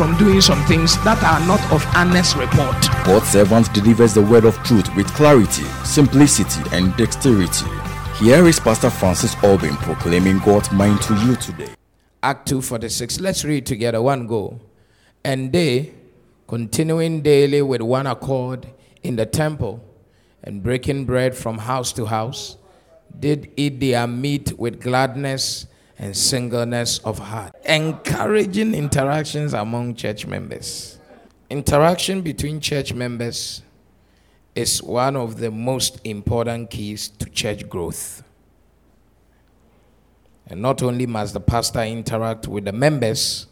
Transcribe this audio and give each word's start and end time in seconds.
from 0.00 0.16
doing 0.16 0.40
some 0.40 0.64
things 0.64 0.96
that 1.04 1.22
are 1.22 1.46
not 1.46 1.60
of 1.70 1.84
honest 1.94 2.34
report. 2.34 2.74
God's 3.04 3.28
servant 3.28 3.70
delivers 3.74 4.14
the 4.14 4.22
word 4.22 4.46
of 4.46 4.56
truth 4.62 4.88
with 4.96 5.06
clarity, 5.08 5.64
simplicity, 5.84 6.62
and 6.72 6.96
dexterity. 6.96 7.66
Here 8.16 8.46
is 8.46 8.58
Pastor 8.58 8.88
Francis 8.88 9.34
Albin 9.44 9.76
proclaiming 9.76 10.38
God's 10.38 10.72
mind 10.72 11.02
to 11.02 11.14
you 11.16 11.36
today. 11.36 11.68
Act 12.22 12.48
2 12.48 12.62
46. 12.62 13.20
Let's 13.20 13.44
read 13.44 13.66
together. 13.66 14.00
One 14.00 14.26
go. 14.26 14.58
And 15.22 15.52
they, 15.52 15.92
continuing 16.48 17.20
daily 17.20 17.60
with 17.60 17.82
one 17.82 18.06
accord 18.06 18.68
in 19.02 19.16
the 19.16 19.26
temple 19.26 19.84
and 20.42 20.62
breaking 20.62 21.04
bread 21.04 21.36
from 21.36 21.58
house 21.58 21.92
to 21.92 22.06
house, 22.06 22.56
did 23.18 23.52
eat 23.54 23.80
their 23.80 24.06
meat 24.06 24.58
with 24.58 24.80
gladness 24.80 25.66
and 26.00 26.16
singleness 26.16 26.98
of 27.00 27.18
heart. 27.18 27.54
Encouraging 27.66 28.74
interactions 28.74 29.52
among 29.52 29.94
church 29.94 30.26
members. 30.26 30.98
Interaction 31.50 32.22
between 32.22 32.58
church 32.58 32.94
members 32.94 33.60
is 34.54 34.82
one 34.82 35.14
of 35.14 35.36
the 35.38 35.50
most 35.50 36.00
important 36.04 36.70
keys 36.70 37.08
to 37.08 37.28
church 37.28 37.68
growth. 37.68 38.24
And 40.46 40.62
not 40.62 40.82
only 40.82 41.04
must 41.04 41.34
the 41.34 41.40
pastor 41.40 41.82
interact 41.82 42.48
with 42.48 42.64
the 42.64 42.72
members, 42.72 43.46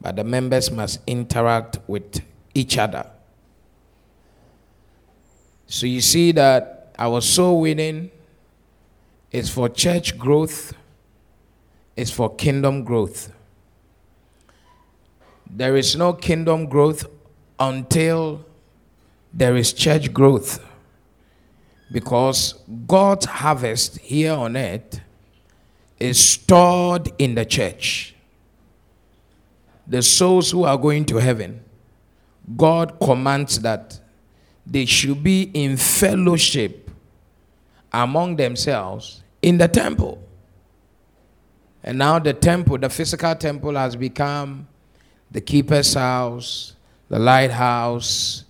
but 0.00 0.16
the 0.16 0.24
members 0.24 0.70
must 0.70 1.00
interact 1.06 1.78
with 1.86 2.22
each 2.54 2.78
other. 2.78 3.06
So 5.66 5.86
you 5.86 6.00
see 6.00 6.32
that 6.32 6.94
our 6.98 7.20
soul 7.20 7.60
winning 7.60 8.10
is 9.30 9.50
for 9.50 9.68
church 9.68 10.18
growth 10.18 10.72
is 11.96 12.10
for 12.10 12.34
kingdom 12.34 12.84
growth. 12.84 13.32
There 15.48 15.76
is 15.76 15.96
no 15.96 16.12
kingdom 16.12 16.66
growth 16.66 17.06
until 17.58 18.44
there 19.32 19.56
is 19.56 19.72
church 19.72 20.12
growth. 20.12 20.64
Because 21.92 22.54
God's 22.86 23.26
harvest 23.26 23.98
here 23.98 24.32
on 24.32 24.56
earth 24.56 25.00
is 25.98 26.18
stored 26.18 27.10
in 27.18 27.34
the 27.34 27.44
church. 27.44 28.14
The 29.86 30.02
souls 30.02 30.52
who 30.52 30.64
are 30.64 30.78
going 30.78 31.04
to 31.06 31.16
heaven, 31.16 31.64
God 32.56 32.98
commands 33.00 33.60
that 33.60 33.98
they 34.64 34.84
should 34.84 35.22
be 35.22 35.50
in 35.52 35.76
fellowship 35.76 36.90
among 37.92 38.36
themselves 38.36 39.22
in 39.42 39.58
the 39.58 39.66
temple. 39.66 40.22
And 41.82 41.98
now 41.98 42.18
the 42.18 42.32
temple, 42.34 42.78
the 42.78 42.90
physical 42.90 43.34
temple, 43.34 43.74
has 43.74 43.96
become 43.96 44.68
the 45.30 45.40
keeper's 45.40 45.94
house, 45.94 46.74
the 47.08 47.18
lighthouse, 47.18 48.44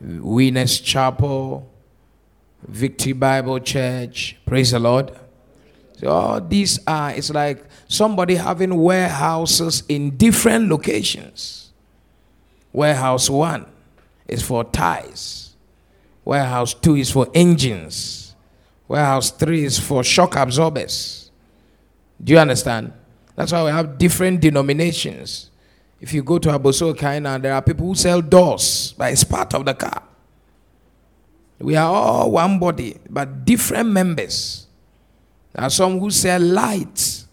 Witness 0.00 0.80
Chapel, 0.80 1.70
Victory 2.66 3.12
Bible 3.12 3.60
Church. 3.60 4.36
Praise 4.46 4.70
the 4.70 4.78
Lord. 4.78 5.12
So 5.98 6.08
all 6.08 6.40
these 6.40 6.78
are, 6.86 7.10
it's 7.10 7.30
like 7.30 7.62
somebody 7.86 8.36
having 8.36 8.74
warehouses 8.74 9.82
in 9.88 10.16
different 10.16 10.70
locations. 10.70 11.72
Warehouse 12.72 13.28
one 13.28 13.66
is 14.26 14.42
for 14.42 14.64
ties. 14.64 15.54
Warehouse 16.24 16.72
two 16.72 16.96
is 16.96 17.10
for 17.10 17.28
engines. 17.34 18.34
Warehouse 18.88 19.30
three 19.30 19.64
is 19.64 19.78
for 19.78 20.02
shock 20.02 20.36
absorbers. 20.36 21.19
Do 22.22 22.32
you 22.32 22.38
understand? 22.38 22.92
That's 23.36 23.52
why 23.52 23.64
we 23.64 23.70
have 23.70 23.96
different 23.98 24.40
denominations. 24.40 25.50
If 26.00 26.12
you 26.12 26.22
go 26.22 26.38
to 26.38 26.48
Abosso 26.50 26.94
Kaina, 26.94 27.40
there 27.40 27.52
are 27.54 27.62
people 27.62 27.86
who 27.86 27.94
sell 27.94 28.20
doors, 28.20 28.94
but 28.96 29.12
it's 29.12 29.24
part 29.24 29.54
of 29.54 29.64
the 29.64 29.74
car. 29.74 30.02
We 31.58 31.76
are 31.76 31.92
all 31.92 32.30
one 32.30 32.58
body, 32.58 32.98
but 33.08 33.44
different 33.44 33.90
members. 33.90 34.66
There 35.52 35.64
are 35.64 35.70
some 35.70 35.98
who 35.98 36.10
sell 36.10 36.40
lights, 36.40 37.26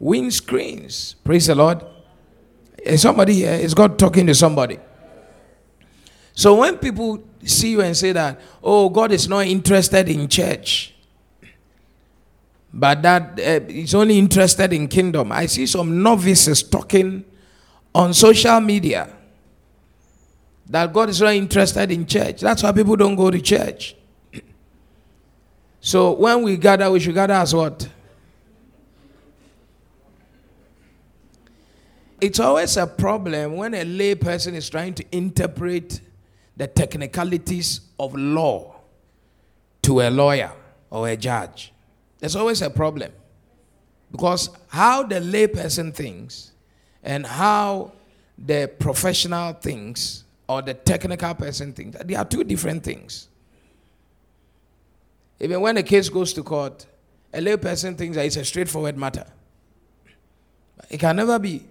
windscreens. 0.00 1.16
Praise 1.24 1.46
the 1.46 1.54
Lord. 1.54 1.84
Is 2.78 3.02
somebody 3.02 3.34
here? 3.34 3.54
Is 3.54 3.74
God 3.74 3.98
talking 3.98 4.26
to 4.26 4.34
somebody? 4.34 4.78
So 6.34 6.56
when 6.56 6.78
people 6.78 7.24
see 7.44 7.70
you 7.70 7.80
and 7.80 7.96
say 7.96 8.12
that, 8.12 8.40
oh, 8.62 8.88
God 8.88 9.10
is 9.10 9.28
not 9.28 9.46
interested 9.46 10.08
in 10.08 10.28
church, 10.28 10.93
but 12.76 13.02
that 13.02 13.38
uh, 13.38 13.64
is 13.68 13.94
only 13.94 14.18
interested 14.18 14.72
in 14.72 14.88
kingdom. 14.88 15.30
I 15.30 15.46
see 15.46 15.64
some 15.64 16.02
novices 16.02 16.60
talking 16.64 17.24
on 17.94 18.12
social 18.12 18.60
media 18.60 19.14
that 20.66 20.92
God 20.92 21.08
is 21.08 21.20
not 21.20 21.34
interested 21.34 21.92
in 21.92 22.04
church. 22.04 22.40
That's 22.40 22.64
why 22.64 22.72
people 22.72 22.96
don't 22.96 23.14
go 23.14 23.30
to 23.30 23.40
church. 23.40 23.94
so 25.80 26.12
when 26.14 26.42
we 26.42 26.56
gather, 26.56 26.90
we 26.90 26.98
should 26.98 27.14
gather 27.14 27.34
as 27.34 27.54
what? 27.54 27.88
It's 32.20 32.40
always 32.40 32.76
a 32.76 32.88
problem 32.88 33.54
when 33.54 33.74
a 33.74 33.84
lay 33.84 34.16
person 34.16 34.56
is 34.56 34.68
trying 34.68 34.94
to 34.94 35.04
interpret 35.12 36.00
the 36.56 36.66
technicalities 36.66 37.82
of 38.00 38.16
law 38.16 38.80
to 39.82 40.00
a 40.00 40.10
lawyer 40.10 40.50
or 40.90 41.08
a 41.08 41.16
judge. 41.16 41.73
There's 42.24 42.36
always 42.36 42.62
a 42.62 42.70
problem. 42.70 43.12
Because 44.10 44.48
how 44.68 45.02
the 45.02 45.16
layperson 45.16 45.92
thinks 45.92 46.52
and 47.02 47.26
how 47.26 47.92
the 48.38 48.72
professional 48.78 49.52
thinks 49.52 50.24
or 50.48 50.62
the 50.62 50.72
technical 50.72 51.34
person 51.34 51.74
thinks, 51.74 51.98
they 52.02 52.14
are 52.14 52.24
two 52.24 52.42
different 52.42 52.82
things. 52.82 53.28
Even 55.38 55.60
when 55.60 55.76
a 55.76 55.82
case 55.82 56.08
goes 56.08 56.32
to 56.32 56.42
court, 56.42 56.86
a 57.30 57.40
layperson 57.42 57.94
thinks 57.94 58.16
that 58.16 58.24
it's 58.24 58.36
a 58.36 58.44
straightforward 58.46 58.96
matter. 58.96 59.26
It 60.88 61.00
can 61.00 61.16
never 61.16 61.38
be. 61.38 61.62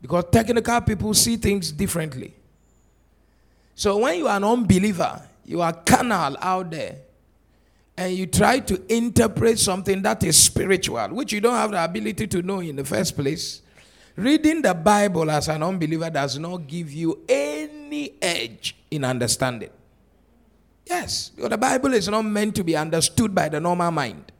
Because 0.00 0.26
technical 0.30 0.80
people 0.82 1.14
see 1.14 1.36
things 1.36 1.72
differently. 1.72 2.32
So 3.74 3.98
when 3.98 4.18
you 4.18 4.28
are 4.28 4.36
an 4.36 4.44
unbeliever, 4.44 5.20
you 5.44 5.62
are 5.62 5.72
carnal 5.72 6.36
out 6.40 6.70
there, 6.70 6.98
and 7.98 8.16
you 8.16 8.26
try 8.26 8.60
to 8.60 8.80
interpret 8.94 9.58
something 9.58 10.00
that 10.02 10.22
is 10.22 10.40
spiritual, 10.40 11.08
which 11.08 11.32
you 11.32 11.40
don't 11.40 11.54
have 11.54 11.72
the 11.72 11.82
ability 11.82 12.28
to 12.28 12.42
know 12.42 12.60
in 12.60 12.76
the 12.76 12.84
first 12.84 13.16
place, 13.16 13.60
reading 14.14 14.62
the 14.62 14.72
Bible 14.72 15.28
as 15.28 15.48
an 15.48 15.64
unbeliever 15.64 16.08
does 16.08 16.38
not 16.38 16.58
give 16.58 16.92
you 16.92 17.24
any 17.28 18.14
edge 18.22 18.76
in 18.88 19.02
understanding. 19.02 19.70
Yes, 20.86 21.32
the 21.36 21.58
Bible 21.58 21.92
is 21.92 22.08
not 22.08 22.22
meant 22.22 22.54
to 22.54 22.62
be 22.62 22.76
understood 22.76 23.34
by 23.34 23.48
the 23.48 23.58
normal 23.58 23.90
mind. 23.90 24.30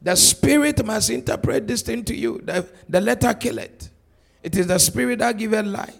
The 0.00 0.14
spirit 0.14 0.84
must 0.86 1.10
interpret 1.10 1.66
this 1.66 1.82
thing 1.82 2.04
to 2.04 2.14
you. 2.14 2.40
The, 2.44 2.68
the 2.88 3.00
letter 3.00 3.34
kill 3.34 3.58
it. 3.58 3.90
It 4.44 4.56
is 4.56 4.68
the 4.68 4.78
spirit 4.78 5.18
that 5.18 5.36
giveth 5.36 5.66
life. 5.66 5.98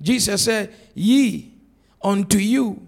Jesus 0.00 0.42
said, 0.42 0.74
Ye 0.94 1.52
unto 2.02 2.38
you 2.38 2.86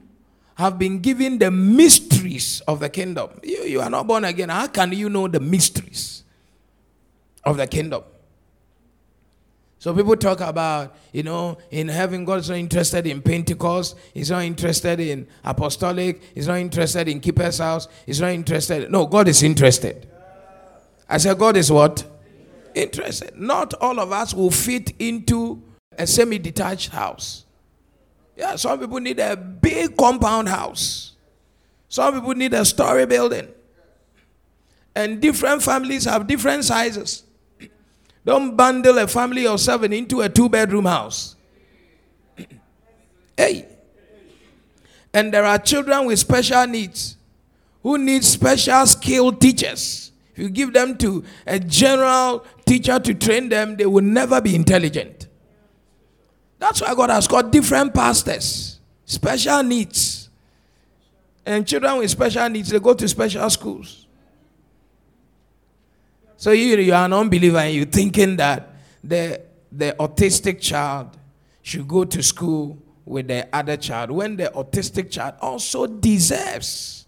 have 0.63 0.79
been 0.79 1.01
given 1.01 1.39
the 1.39 1.51
mysteries 1.51 2.63
of 2.69 2.79
the 2.79 2.89
kingdom. 2.89 3.29
You, 3.43 3.65
you 3.65 3.81
are 3.81 3.91
not 3.91 4.07
born 4.07 4.25
again. 4.25 4.49
How 4.49 4.69
can 4.69 4.93
you 4.93 5.11
know 5.11 5.27
the 5.27 5.41
mysteries 5.41 6.23
of 7.45 7.57
the 7.57 7.67
kingdom? 7.67 8.05
So 9.81 9.93
people 9.93 10.17
talk 10.17 10.41
about, 10.41 10.95
you 11.13 11.25
know, 11.25 11.59
in 11.73 11.89
heaven, 11.89 12.25
God 12.25 12.39
is 12.39 12.49
not 12.49 12.59
interested 12.59 13.05
in 13.09 13.21
Pentecost. 13.21 13.99
He's 14.15 14.31
not 14.31 14.45
interested 14.45 15.01
in 15.01 15.27
apostolic. 15.45 16.23
He's 16.33 16.47
not 16.47 16.59
interested 16.59 17.09
in 17.09 17.19
keeper's 17.19 17.59
house. 17.59 17.89
He's 18.07 18.21
not 18.21 18.31
interested. 18.31 18.89
No, 18.89 19.07
God 19.07 19.27
is 19.27 19.43
interested. 19.43 20.09
I 21.09 21.19
said, 21.19 21.37
God 21.37 21.57
is 21.57 21.73
what? 21.73 22.05
Interested. 22.77 23.37
Not 23.37 23.75
all 23.75 23.99
of 23.99 24.13
us 24.13 24.33
will 24.33 24.53
fit 24.53 24.93
into 25.01 25.61
a 25.99 26.07
semi-detached 26.07 26.91
house. 26.91 27.45
Yeah, 28.37 28.57
some 28.57 28.81
people 28.81 28.99
need 29.01 29.19
a 29.21 29.37
big 29.37 29.97
compound 29.97 30.49
house. 30.49 31.13
Some 31.89 32.15
people 32.15 32.35
need 32.35 32.55
a 32.55 32.65
story 32.65 33.07
building. 33.07 33.49
And 34.95 35.21
different 35.21 35.63
families 35.63 36.05
have 36.05 36.27
different 36.27 36.65
sizes. 36.65 37.25
Don't 38.25 38.57
bundle 38.57 38.99
a 38.99 39.07
family 39.07 39.47
of 39.47 39.61
seven 39.61 39.93
into 39.93 40.21
a 40.21 40.29
two 40.29 40.49
bedroom 40.49 40.85
house. 40.87 41.37
hey, 43.37 43.69
And 45.15 45.33
there 45.33 45.45
are 45.45 45.59
children 45.59 46.07
with 46.07 46.19
special 46.19 46.67
needs 46.67 47.17
who 47.83 47.99
need 47.99 48.25
special 48.25 48.87
skilled 48.87 49.41
teachers. 49.41 50.13
If 50.33 50.39
you 50.39 50.49
give 50.49 50.73
them 50.73 50.97
to 50.99 51.25
a 51.47 51.59
general 51.59 52.47
teacher 52.65 52.99
to 52.99 53.15
train 53.15 53.49
them, 53.51 53.77
they 53.77 53.85
will 53.85 54.05
never 54.05 54.41
be 54.41 54.55
intelligent. 54.55 55.22
That's 56.63 56.81
why 56.81 56.95
God 56.95 57.11
has 57.11 57.27
got 57.27 57.51
different 57.51 57.93
pastors, 57.93 58.79
special 59.05 59.65
needs. 59.65 60.29
And 61.45 61.67
children 61.67 61.99
with 61.99 62.09
special 62.09 62.49
needs, 62.49 62.69
they 62.69 62.79
go 62.79 62.95
to 62.95 63.09
special 63.09 63.51
schools. 63.51 64.07
So 66.37 66.53
you, 66.53 66.77
you 66.77 66.95
are 66.95 67.05
an 67.05 67.15
unbeliever 67.15 67.59
and 67.59 67.75
you're 67.75 67.87
thinking 67.87 68.37
that 68.37 68.77
the, 69.03 69.41
the 69.73 69.97
autistic 69.99 70.61
child 70.61 71.17
should 71.63 71.89
go 71.89 72.05
to 72.05 72.23
school 72.23 72.79
with 73.05 73.27
the 73.27 73.49
other 73.53 73.77
child 73.77 74.13
when 74.13 74.37
the 74.37 74.53
autistic 74.55 75.11
child 75.11 75.35
also 75.41 75.89
deserves 75.89 77.07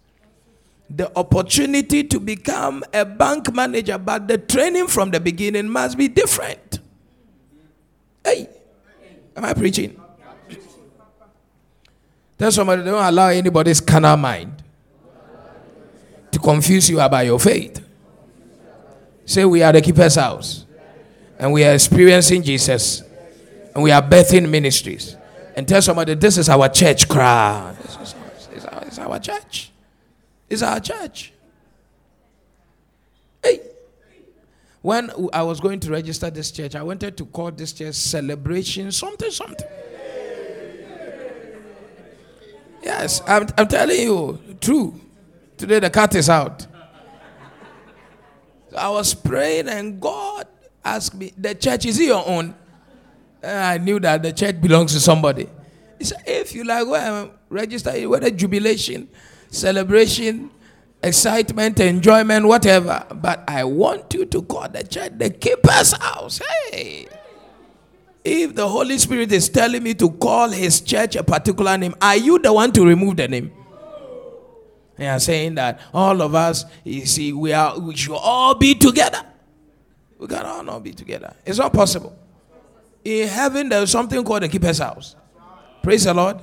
the 0.89 1.17
opportunity 1.17 2.03
to 2.03 2.19
become 2.19 2.83
a 2.93 3.05
bank 3.05 3.53
manager, 3.53 3.97
but 3.97 4.27
the 4.27 4.37
training 4.37 4.87
from 4.87 5.11
the 5.11 5.19
beginning 5.21 5.69
must 5.69 5.97
be 5.97 6.09
different. 6.09 6.79
Hey, 8.21 8.49
am 9.35 9.45
I 9.45 9.53
preaching? 9.53 9.99
Tell 12.37 12.51
somebody 12.51 12.83
don't 12.83 13.03
allow 13.03 13.29
anybody's 13.29 13.79
carnal 13.79 14.17
mind 14.17 14.61
to 16.31 16.39
confuse 16.39 16.89
you 16.89 16.99
about 16.99 17.25
your 17.25 17.39
faith. 17.39 17.81
Say, 19.25 19.45
We 19.45 19.63
are 19.63 19.71
the 19.71 19.81
keeper's 19.81 20.15
house, 20.15 20.65
and 21.39 21.53
we 21.53 21.63
are 21.63 21.73
experiencing 21.73 22.43
Jesus, 22.43 23.01
and 23.73 23.83
we 23.83 23.91
are 23.91 24.01
birthing 24.01 24.49
ministries. 24.49 25.15
And 25.55 25.67
tell 25.67 25.81
somebody, 25.81 26.13
This 26.15 26.37
is 26.37 26.49
our 26.49 26.67
church 26.67 27.07
crowd. 27.07 27.77
It's 27.81 28.99
our 28.99 29.19
church. 29.19 29.71
It's 30.49 30.61
our 30.61 30.79
church. 30.79 31.31
Hey. 33.43 33.61
When 34.85 35.09
I 35.33 35.41
was 35.41 35.59
going 35.59 35.79
to 35.79 35.89
register 35.89 36.29
this 36.29 36.51
church, 36.51 36.75
I 36.75 36.83
wanted 36.83 37.17
to 37.17 37.25
call 37.25 37.49
this 37.49 37.73
church 37.73 37.95
Celebration 37.95 38.91
something, 38.91 39.31
something. 39.31 39.67
Yes, 42.83 43.19
I'm, 43.25 43.47
I'm 43.57 43.67
telling 43.67 43.99
you, 43.99 44.39
true. 44.61 45.01
Today 45.57 45.79
the 45.79 45.89
cat 45.89 46.13
is 46.13 46.29
out. 46.29 46.67
So 48.69 48.77
I 48.77 48.89
was 48.89 49.15
praying, 49.15 49.69
and 49.69 49.99
God 49.99 50.45
asked 50.83 51.15
me, 51.15 51.33
The 51.35 51.55
church, 51.55 51.87
is 51.87 51.99
it 51.99 52.05
your 52.05 52.23
own? 52.23 52.53
And 53.41 53.57
I 53.57 53.79
knew 53.79 53.99
that 54.01 54.21
the 54.21 54.33
church 54.33 54.61
belongs 54.61 54.93
to 54.93 54.99
somebody. 54.99 55.49
He 55.97 56.03
said, 56.05 56.21
If 56.27 56.53
you 56.53 56.63
like, 56.63 56.85
well, 56.85 57.31
register, 57.49 57.89
it, 57.89 58.07
whether 58.07 58.29
jubilation, 58.29 59.09
celebration, 59.49 60.51
excitement, 61.05 61.79
enjoyment, 61.79 62.45
whatever. 62.45 63.05
But 63.13 63.43
I 63.47 63.63
want 63.63 64.13
you 64.13 64.25
to 64.25 64.41
call 64.41 64.67
the 64.67 64.83
church 64.83 65.13
the 65.17 65.29
keeper's 65.29 65.93
house. 65.93 66.41
Hey. 66.71 67.07
If 68.23 68.55
the 68.55 68.67
Holy 68.67 68.97
Spirit 68.97 69.31
is 69.31 69.49
telling 69.49 69.83
me 69.83 69.93
to 69.93 70.09
call 70.09 70.49
his 70.49 70.81
church 70.81 71.15
a 71.15 71.23
particular 71.23 71.77
name, 71.77 71.93
are 72.01 72.17
you 72.17 72.39
the 72.39 72.51
one 72.51 72.71
to 72.71 72.83
remove 72.83 73.17
the 73.17 73.27
name? 73.27 73.51
They 74.97 75.07
are 75.07 75.19
saying 75.19 75.55
that 75.55 75.79
all 75.93 76.21
of 76.21 76.33
us, 76.33 76.65
you 76.83 77.05
see, 77.05 77.33
we 77.33 77.53
are 77.53 77.77
we 77.77 77.95
should 77.95 78.15
all 78.15 78.55
be 78.55 78.73
together. 78.73 79.21
We 80.17 80.27
can 80.27 80.45
all 80.45 80.63
not 80.63 80.83
be 80.83 80.91
together. 80.91 81.35
It's 81.45 81.59
not 81.59 81.73
possible. 81.73 82.17
In 83.03 83.27
heaven, 83.27 83.69
there's 83.69 83.91
something 83.91 84.23
called 84.23 84.43
the 84.43 84.49
keeper's 84.49 84.79
house. 84.79 85.15
Praise 85.83 86.05
the 86.05 86.13
Lord. 86.13 86.39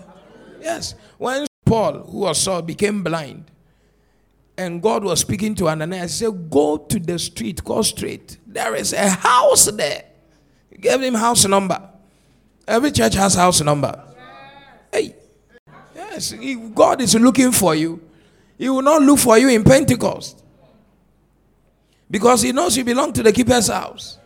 Yes. 0.61 0.95
When 1.19 1.47
Paul, 1.65 2.05
who 2.05 2.19
was 2.19 2.39
Saul, 2.39 2.63
became 2.63 3.03
blind, 3.03 3.51
and 4.57 4.83
God 4.83 5.05
was 5.05 5.21
speaking 5.21 5.55
to 5.57 5.69
Ananias, 5.69 6.19
he 6.19 6.25
said, 6.25 6.51
Go 6.51 6.77
to 6.77 6.99
the 6.99 7.19
street, 7.19 7.65
go 7.65 7.83
straight. 7.83 8.39
There 8.47 8.75
is 8.75 8.93
a 8.93 9.09
house 9.09 9.67
there 9.67 10.05
gave 10.83 11.01
him 11.01 11.15
house 11.15 11.47
number. 11.47 11.81
Every 12.67 12.91
church 12.91 13.15
has 13.15 13.35
house 13.35 13.61
number. 13.63 14.05
Hey. 14.93 15.15
Yes, 15.95 16.35
God 16.75 17.01
is 17.01 17.15
looking 17.15 17.53
for 17.53 17.75
you. 17.75 18.03
He 18.59 18.69
will 18.69 18.83
not 18.83 19.01
look 19.01 19.19
for 19.19 19.39
you 19.39 19.49
in 19.49 19.65
Pentecost. 19.65 20.45
Because 22.11 22.43
he 22.43 22.53
knows 22.53 22.77
you 22.77 22.85
belong 22.85 23.13
to 23.15 23.23
the 23.23 23.33
keeper's 23.33 23.69
house. 23.69 24.19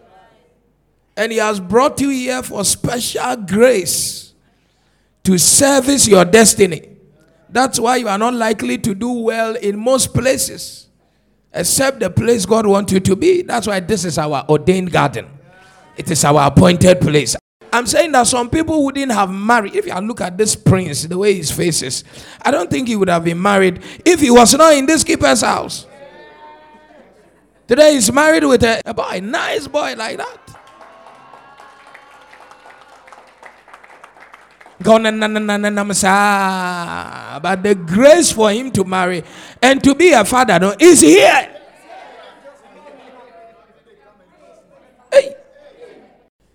And 1.17 1.31
he 1.31 1.39
has 1.39 1.61
brought 1.61 2.01
you 2.01 2.09
here 2.09 2.43
for 2.43 2.65
special 2.65 3.37
grace 3.37 4.35
to 5.23 5.39
service 5.39 6.09
your 6.09 6.25
destiny. 6.25 6.96
That's 7.57 7.81
why 7.81 7.97
you 7.97 8.07
are 8.07 8.19
not 8.19 8.35
likely 8.35 8.77
to 8.77 8.95
do 8.95 9.11
well 9.11 9.55
in 9.57 9.79
most 9.79 10.13
places, 10.13 10.89
except 11.55 12.01
the 12.01 12.11
place 12.11 12.45
God 12.45 12.67
wants 12.67 12.93
you 12.93 13.01
to 13.01 13.17
be. 13.17 13.41
That's 13.41 13.67
why 13.67 13.81
this 13.81 14.05
is 14.05 14.19
our 14.19 14.45
ordained 14.47 14.93
garden. 14.93 15.27
It 15.97 16.11
is 16.11 16.23
our 16.27 16.49
appointed 16.49 17.01
place. 17.01 17.35
I'm 17.73 17.87
saying 17.87 18.13
that 18.13 18.27
some 18.27 18.51
people 18.51 18.85
wouldn't 18.85 19.11
have 19.11 19.31
married. 19.31 19.75
If 19.75 19.87
you 19.87 19.95
look 20.01 20.21
at 20.21 20.37
this 20.37 20.55
prince, 20.55 21.05
the 21.05 21.17
way 21.17 21.33
his 21.33 21.51
face 21.51 21.81
is, 21.81 22.05
I 22.43 22.51
don't 22.51 22.69
think 22.69 22.89
he 22.89 22.97
would 22.97 23.09
have 23.09 23.25
been 23.25 23.41
married 23.41 23.83
if 24.05 24.21
he 24.21 24.31
was 24.31 24.53
not 24.53 24.75
in 24.75 24.85
this 24.85 25.03
keeper's 25.03 25.41
house. 25.41 25.87
Today 27.67 27.95
he's 27.95 28.13
married 28.13 28.45
with 28.45 28.65
a, 28.65 28.83
a 28.85 28.93
boy, 28.93 29.21
nice 29.23 29.67
boy 29.67 29.95
like 29.97 30.19
that. 30.19 30.46
But 34.83 35.03
the 37.63 37.75
grace 37.87 38.33
for 38.33 38.51
him 38.51 38.71
to 38.73 38.85
marry 38.85 39.25
and 39.63 39.83
to 39.83 39.95
be 39.95 40.13
a 40.13 40.25
father 40.25 40.59
no, 40.59 40.75
is 40.79 41.01
here. 41.01 41.57
Hey. 45.13 45.37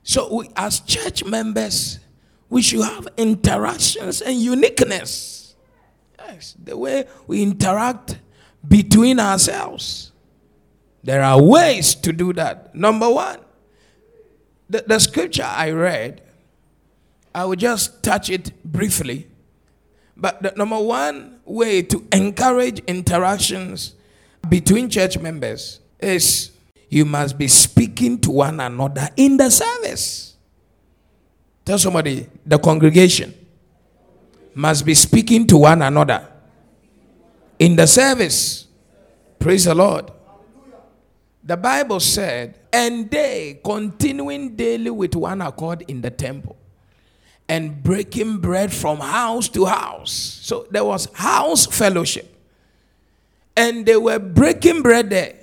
So, 0.03 0.33
we, 0.33 0.49
as 0.55 0.81
church 0.81 1.23
members, 1.25 1.99
we 2.49 2.61
should 2.61 2.83
have 2.83 3.07
interactions 3.17 4.21
and 4.21 4.37
uniqueness. 4.37 5.55
Yes, 6.19 6.55
the 6.61 6.77
way 6.77 7.05
we 7.27 7.41
interact 7.41 8.19
between 8.67 9.19
ourselves. 9.19 10.11
There 11.03 11.23
are 11.23 11.41
ways 11.41 11.95
to 11.95 12.13
do 12.13 12.33
that. 12.33 12.75
Number 12.75 13.09
one, 13.09 13.39
the, 14.69 14.83
the 14.85 14.99
scripture 14.99 15.47
I 15.47 15.71
read, 15.71 16.21
I 17.33 17.45
will 17.45 17.55
just 17.55 18.03
touch 18.03 18.29
it 18.29 18.51
briefly. 18.63 19.27
But 20.15 20.41
the 20.43 20.53
number 20.55 20.79
one 20.79 21.39
way 21.45 21.81
to 21.83 22.05
encourage 22.11 22.79
interactions 22.81 23.95
between 24.47 24.89
church 24.89 25.17
members 25.17 25.79
is 25.99 26.51
you 26.89 27.05
must 27.05 27.37
be 27.37 27.47
speaking 27.47 28.19
to 28.21 28.31
one 28.31 28.59
another 28.59 29.09
in 29.15 29.37
the 29.37 29.49
service. 29.49 30.35
Tell 31.63 31.79
somebody, 31.79 32.27
the 32.45 32.59
congregation 32.59 33.33
must 34.53 34.85
be 34.85 34.93
speaking 34.93 35.47
to 35.47 35.57
one 35.57 35.81
another 35.81 36.27
in 37.57 37.75
the 37.75 37.87
service. 37.87 38.67
Praise 39.39 39.65
the 39.65 39.75
Lord. 39.75 40.11
The 41.43 41.57
Bible 41.57 41.99
said, 41.99 42.59
and 42.71 43.09
they 43.09 43.59
continuing 43.63 44.55
daily 44.55 44.91
with 44.91 45.15
one 45.15 45.41
accord 45.41 45.83
in 45.87 46.01
the 46.01 46.11
temple 46.11 46.57
and 47.47 47.83
breaking 47.83 48.37
bread 48.37 48.71
from 48.73 48.99
house 48.99 49.49
to 49.49 49.65
house. 49.65 50.11
So 50.11 50.67
there 50.71 50.85
was 50.85 51.07
house 51.13 51.65
fellowship. 51.65 52.27
And 53.55 53.85
they 53.85 53.97
were 53.97 54.19
breaking 54.19 54.81
bread 54.81 55.09
there. 55.09 55.35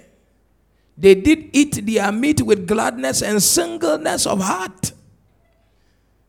They 0.96 1.14
did 1.14 1.50
eat 1.52 1.86
their 1.86 2.10
meat 2.10 2.42
with 2.42 2.66
gladness 2.66 3.22
and 3.22 3.42
singleness 3.42 4.26
of 4.26 4.40
heart. 4.40 4.92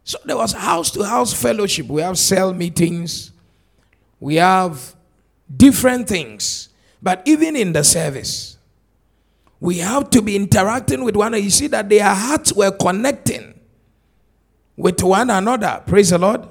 So 0.04 0.18
there 0.26 0.38
was 0.38 0.54
house 0.54 0.92
to 0.92 1.04
house 1.04 1.34
fellowship. 1.34 1.88
We 1.88 2.02
have 2.02 2.18
cell 2.18 2.54
meetings, 2.54 3.32
we 4.20 4.36
have 4.36 4.96
different 5.56 6.08
things. 6.08 6.70
But 7.02 7.22
even 7.26 7.56
in 7.56 7.74
the 7.74 7.84
service, 7.84 8.58
we 9.60 9.78
have 9.80 10.10
to 10.10 10.22
be 10.22 10.36
interacting 10.36 11.04
with 11.04 11.16
one 11.16 11.28
another. 11.28 11.44
You 11.44 11.50
see 11.50 11.68
that 11.68 11.90
their 11.90 12.04
hearts 12.04 12.54
were 12.54 12.72
connecting 12.72 13.59
with 14.80 15.04
one 15.04 15.30
another. 15.30 15.84
Praise 15.86 16.12
the 16.12 16.18
Lord. 16.18 16.48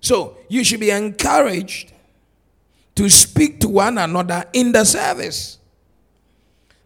So 0.00 0.38
you 0.48 0.64
should 0.64 0.80
be 0.80 0.90
encouraged 0.90 1.92
to 2.94 3.10
speak 3.10 3.60
to 3.60 3.68
one 3.68 3.98
another 3.98 4.44
in 4.54 4.72
the 4.72 4.84
service. 4.84 5.58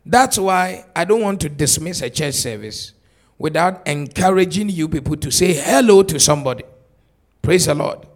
That's 0.04 0.38
why 0.38 0.86
I 0.96 1.04
don't 1.04 1.20
want 1.20 1.40
to 1.42 1.48
dismiss 1.48 2.02
a 2.02 2.10
church 2.10 2.34
service 2.34 2.94
without 3.38 3.86
encouraging 3.86 4.70
you 4.70 4.88
people 4.88 5.16
to 5.18 5.30
say 5.30 5.54
hello 5.54 6.02
to 6.02 6.18
somebody. 6.18 6.64
Praise 7.40 7.66
the 7.66 7.74
Lord. 7.74 8.06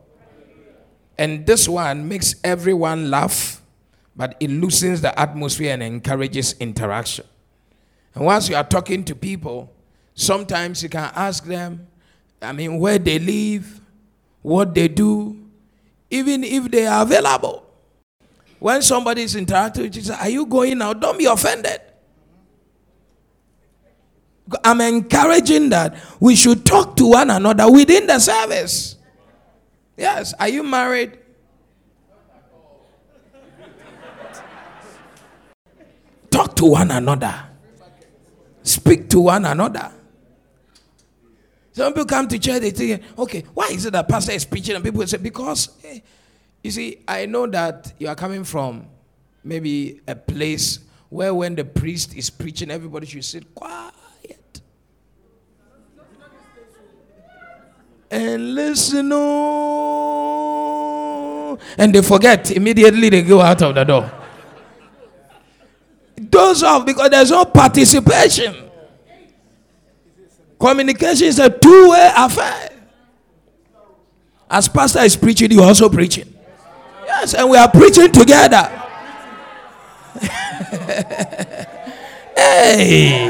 And 1.17 1.47
this 1.47 1.69
one 1.69 2.09
makes 2.09 2.35
everyone 2.43 3.11
laugh, 3.11 3.63
but 4.17 4.37
it 4.41 4.51
loosens 4.51 5.03
the 5.03 5.17
atmosphere 5.19 5.73
and 5.73 5.85
encourages 5.85 6.55
interaction. 6.55 7.27
And 8.17 8.25
once 8.25 8.49
you 8.49 8.57
are 8.57 8.65
talking 8.65 9.05
to 9.05 9.15
people, 9.15 9.74
sometimes 10.15 10.83
you 10.83 10.89
can 10.89 11.11
ask 11.15 11.45
them, 11.45 11.87
I 12.41 12.53
mean, 12.53 12.79
where 12.79 12.99
they 12.99 13.19
live, 13.19 13.81
what 14.43 14.75
they 14.75 14.89
do. 14.89 15.41
even 16.11 16.45
if 16.45 16.71
they 16.71 16.87
are 16.87 17.03
available. 17.03 17.67
When 18.61 18.83
somebody 18.83 19.23
is 19.23 19.35
interacting 19.35 19.83
with 19.85 19.97
you, 19.97 20.03
say, 20.03 20.15
Are 20.15 20.29
you 20.29 20.47
going 20.47 20.79
now? 20.79 20.93
Don't 20.93 21.19
be 21.19 21.25
offended. 21.25 21.81
I'm 24.63 24.81
encouraging 24.81 25.71
that 25.71 25.97
we 26.21 26.37
should 26.37 26.65
talk 26.65 26.97
to 26.97 27.07
one 27.11 27.31
another 27.31 27.71
within 27.71 28.07
the 28.07 28.19
service. 28.19 28.97
Yes. 29.97 30.35
Are 30.39 30.49
you 30.49 30.63
married? 30.63 31.19
Talk 36.31 36.55
to 36.57 36.67
one 36.67 36.91
another. 36.91 37.35
Speak 38.63 39.09
to 39.11 39.21
one 39.21 39.45
another. 39.45 39.91
Some 41.75 41.93
people 41.93 42.07
come 42.07 42.29
to 42.29 42.39
church, 42.39 42.61
they 42.61 42.71
think, 42.71 43.03
okay, 43.19 43.43
why 43.53 43.67
is 43.73 43.85
it 43.85 43.93
that 43.95 44.09
pastor 44.09 44.31
is 44.31 44.45
preaching? 44.45 44.77
And 44.77 44.85
people 44.85 45.05
say, 45.09 45.17
because, 45.17 45.77
hey, 45.83 46.05
you 46.63 46.71
see, 46.71 47.03
I 47.07 47.27
know 47.27 47.49
that 47.49 47.93
you 47.99 48.07
are 48.07 48.15
coming 48.15 48.45
from 48.45 48.87
maybe 49.43 50.01
a 50.07 50.15
place 50.15 50.79
where 51.09 51.35
when 51.35 51.57
the 51.57 51.65
priest 51.65 52.15
is 52.17 52.31
preaching, 52.31 52.71
everybody 52.71 53.07
should 53.07 53.25
sit 53.25 53.53
quiet 53.57 54.61
and 58.09 58.55
listen. 58.55 59.11
Oh, 59.13 59.19
and 61.77 61.93
they 61.93 62.03
forget 62.03 62.53
immediately 62.53 63.09
they 63.09 63.23
go 63.23 63.41
out 63.41 63.61
of 63.63 63.75
the 63.75 63.83
door. 63.83 64.13
Those 66.17 66.63
off 66.63 66.87
because 66.87 67.11
there's 67.11 67.33
no 67.33 67.45
participation. 67.47 68.64
Communication 70.65 71.27
is 71.29 71.39
a 71.39 71.51
two 71.51 71.91
way 71.91 72.11
affair. 72.17 72.71
As 74.49 74.67
pastor 74.67 75.01
is 75.01 75.15
preaching, 75.15 75.51
you 75.51 75.61
are 75.61 75.69
also 75.69 75.91
preaching. 75.91 76.33
Yes, 77.05 77.35
and 77.35 77.51
we 77.51 77.59
are 77.59 77.71
preaching 77.71 78.11
together. 78.11 78.63
hey, 82.35 83.29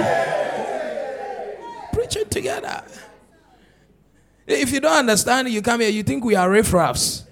preaching 1.92 2.28
together. 2.28 2.84
If 4.46 4.70
you 4.70 4.78
don't 4.78 4.98
understand, 4.98 5.48
you 5.48 5.60
come 5.60 5.80
here, 5.80 5.90
you 5.90 6.04
think 6.04 6.24
we 6.24 6.36
are 6.36 6.48
riffraffs. 6.48 7.24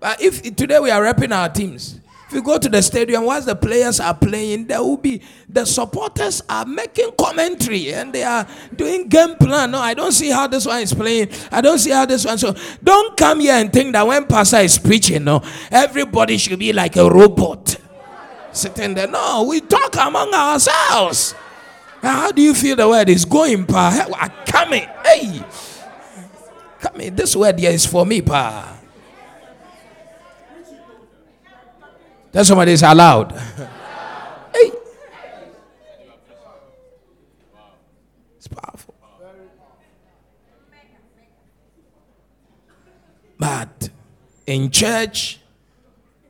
But 0.00 0.20
if 0.20 0.42
today 0.54 0.80
we 0.80 0.90
are 0.90 1.00
repping 1.00 1.34
our 1.34 1.48
teams, 1.48 1.98
if 2.32 2.36
you 2.36 2.42
go 2.42 2.56
to 2.56 2.68
the 2.70 2.80
stadium, 2.80 3.24
whilst 3.24 3.46
the 3.46 3.54
players 3.54 4.00
are 4.00 4.14
playing, 4.14 4.66
there 4.66 4.80
will 4.82 4.96
be 4.96 5.20
the 5.46 5.66
supporters 5.66 6.40
are 6.48 6.64
making 6.64 7.10
commentary 7.18 7.92
and 7.92 8.10
they 8.10 8.22
are 8.22 8.46
doing 8.74 9.06
game 9.06 9.36
plan. 9.36 9.70
No, 9.70 9.78
I 9.78 9.92
don't 9.92 10.12
see 10.12 10.30
how 10.30 10.46
this 10.46 10.64
one 10.64 10.80
is 10.80 10.94
playing. 10.94 11.28
I 11.50 11.60
don't 11.60 11.78
see 11.78 11.90
how 11.90 12.06
this 12.06 12.24
one. 12.24 12.38
So 12.38 12.56
don't 12.82 13.18
come 13.18 13.40
here 13.40 13.52
and 13.52 13.70
think 13.70 13.92
that 13.92 14.06
when 14.06 14.26
pastor 14.26 14.60
is 14.60 14.78
preaching, 14.78 15.24
no, 15.24 15.42
everybody 15.70 16.38
should 16.38 16.58
be 16.58 16.72
like 16.72 16.96
a 16.96 17.06
robot 17.06 17.76
sitting 18.50 18.94
there. 18.94 19.08
No, 19.08 19.44
we 19.46 19.60
talk 19.60 19.94
among 19.96 20.32
ourselves. 20.32 21.34
How 22.00 22.32
do 22.32 22.40
you 22.40 22.54
feel 22.54 22.76
the 22.76 22.88
word 22.88 23.10
is 23.10 23.26
going, 23.26 23.66
pa? 23.66 24.30
Coming, 24.46 24.88
hey, 25.04 25.44
coming. 26.80 27.14
This 27.14 27.36
word 27.36 27.58
here 27.58 27.72
is 27.72 27.84
for 27.84 28.06
me, 28.06 28.22
pa. 28.22 28.78
Tell 32.32 32.44
somebody 32.44 32.72
it's 32.72 32.82
allowed. 32.82 33.32
hey. 34.54 34.72
It's 38.36 38.48
powerful. 38.48 38.94
But 43.38 43.90
in 44.46 44.70
church, 44.70 45.40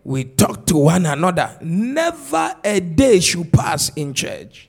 we 0.03 0.25
talk 0.25 0.67
to 0.67 0.77
one 0.77 1.07
another. 1.07 1.57
Never 1.61 2.57
a 2.65 2.81
day 2.81 3.21
should 3.21 3.53
pass 3.53 3.91
in 3.95 4.15
church 4.15 4.69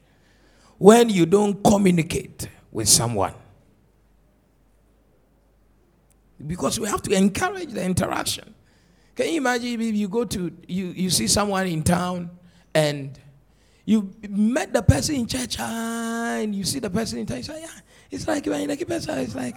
when 0.77 1.09
you 1.09 1.25
don't 1.25 1.63
communicate 1.63 2.47
with 2.71 2.87
someone. 2.87 3.33
Because 6.45 6.79
we 6.79 6.87
have 6.87 7.01
to 7.03 7.13
encourage 7.15 7.71
the 7.71 7.83
interaction. 7.83 8.53
Can 9.15 9.29
you 9.29 9.37
imagine 9.37 9.79
if 9.81 9.95
you 9.95 10.07
go 10.07 10.23
to 10.25 10.51
you 10.67 10.85
you 10.87 11.09
see 11.09 11.27
someone 11.27 11.67
in 11.67 11.83
town 11.83 12.31
and 12.73 13.17
you 13.85 14.11
met 14.27 14.73
the 14.73 14.81
person 14.81 15.15
in 15.15 15.27
church 15.27 15.57
ah, 15.59 16.35
and 16.37 16.55
you 16.55 16.63
see 16.63 16.79
the 16.79 16.89
person 16.89 17.19
in 17.19 17.25
town, 17.25 17.37
you 17.37 17.43
say, 17.43 17.61
yeah, 17.61 17.67
it's 18.09 18.27
like 18.27 18.47
it's 18.47 19.35
like 19.35 19.55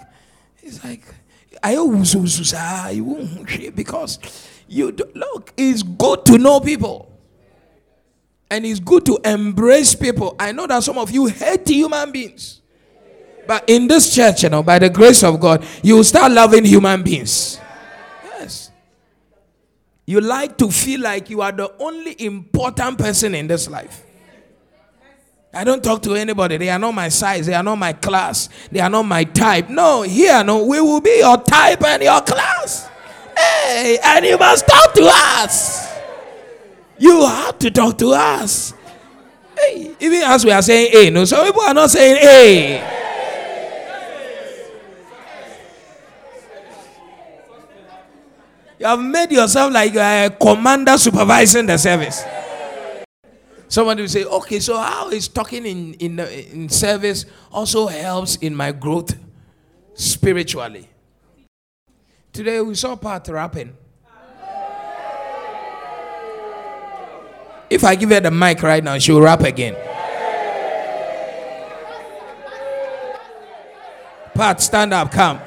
it's 0.62 0.84
like 0.84 1.02
I 1.62 1.76
always 1.76 2.54
ah, 2.54 2.90
because 3.75 4.18
you 4.68 4.92
do, 4.92 5.04
look, 5.14 5.52
it's 5.56 5.82
good 5.82 6.26
to 6.26 6.38
know 6.38 6.60
people. 6.60 7.12
And 8.50 8.64
it's 8.64 8.78
good 8.78 9.04
to 9.06 9.18
embrace 9.25 9.94
people. 9.94 10.36
I 10.38 10.52
know 10.52 10.66
that 10.68 10.82
some 10.84 10.98
of 10.98 11.10
you 11.10 11.26
hate 11.26 11.68
human 11.68 12.12
beings. 12.12 12.60
But 13.46 13.64
in 13.68 13.88
this 13.88 14.14
church, 14.14 14.44
you 14.44 14.48
know, 14.48 14.62
by 14.62 14.78
the 14.78 14.88
grace 14.88 15.22
of 15.25 15.40
God, 15.40 15.64
you 15.82 15.96
will 15.96 16.04
start 16.04 16.30
loving 16.32 16.64
human 16.64 17.02
beings. 17.02 17.60
You 20.06 20.20
like 20.20 20.56
to 20.58 20.70
feel 20.70 21.00
like 21.00 21.28
you 21.30 21.42
are 21.42 21.52
the 21.52 21.70
only 21.80 22.14
important 22.25 22.98
person 22.98 23.34
in 23.34 23.48
this 23.48 23.68
life. 23.68 24.04
I 25.52 25.64
don't 25.64 25.82
talk 25.82 26.02
to 26.02 26.14
anybody. 26.14 26.58
They 26.58 26.68
are 26.68 26.78
not 26.78 26.92
my 26.92 27.08
size. 27.08 27.46
They 27.46 27.54
are 27.54 27.62
not 27.62 27.76
my 27.76 27.92
class. 27.92 28.48
They 28.70 28.78
are 28.78 28.90
not 28.90 29.02
my 29.04 29.25
type. 29.25 29.68
No, 29.68 30.02
here, 30.02 30.44
no, 30.44 30.64
we 30.64 30.80
will 30.80 31.00
be 31.00 31.18
your 31.18 31.38
type 31.38 31.82
and 31.82 32.02
your 32.02 32.20
class. 32.20 32.88
Hey, 33.36 33.98
and 34.04 34.25
you 34.25 34.38
must 34.38 34.66
talk 34.66 34.92
to 34.94 35.08
us. 35.10 35.92
You 36.98 37.26
have 37.26 37.58
to 37.58 37.70
talk 37.70 37.98
to 37.98 38.12
us. 38.12 38.75
Hey, 39.58 39.96
even 39.98 40.22
as 40.22 40.44
we 40.44 40.52
are 40.52 40.62
saying, 40.62 40.92
hey, 40.92 41.10
no, 41.10 41.25
some 41.25 41.44
people 41.46 41.62
are 41.62 41.75
not 41.75 41.90
saying, 41.90 42.16
hey. 42.16 43.05
You 48.78 48.87
have 48.87 49.00
made 49.00 49.33
yourself 49.33 49.73
like 49.73 49.95
a 49.95 50.30
commander 50.38 50.99
supervising 50.99 51.66
the 51.66 51.78
service. 51.78 52.23
Somebody 53.68 54.02
will 54.02 54.09
say, 54.09 54.25
okay, 54.25 54.61
so 54.61 54.76
how 54.76 55.09
is 55.11 55.28
talking 55.28 55.64
in, 55.64 55.95
in, 55.95 56.21
in 56.21 56.68
service 56.68 57.25
also 57.50 57.87
helps 57.87 58.37
in 58.37 58.54
my 58.54 58.73
growth 58.73 59.16
spiritually? 59.95 60.88
Today 62.33 62.61
we 62.61 62.75
saw 62.75 62.97
Pat 62.97 63.26
rapping. 63.28 63.75
If 67.68 67.83
I 67.83 67.95
give 67.97 68.11
her 68.11 68.21
the 68.21 68.30
mic 68.30 68.62
right 68.62 68.85
now, 68.85 68.99
she'll 68.99 69.21
rap 69.21 69.40
again. 69.40 69.75
Pat, 74.35 74.61
stand 74.61 74.92
up, 74.92 75.11
come. 75.11 75.40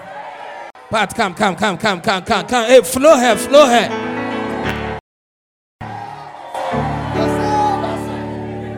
Pat, 0.90 1.14
come, 1.14 1.36
come, 1.36 1.56
come, 1.56 1.78
come, 1.78 2.02
come, 2.02 2.24
come, 2.24 2.48
come. 2.48 2.66
Hey, 2.66 2.82
flow 2.82 3.16
her, 3.16 3.36
flow 3.36 3.68
her. 3.68 3.88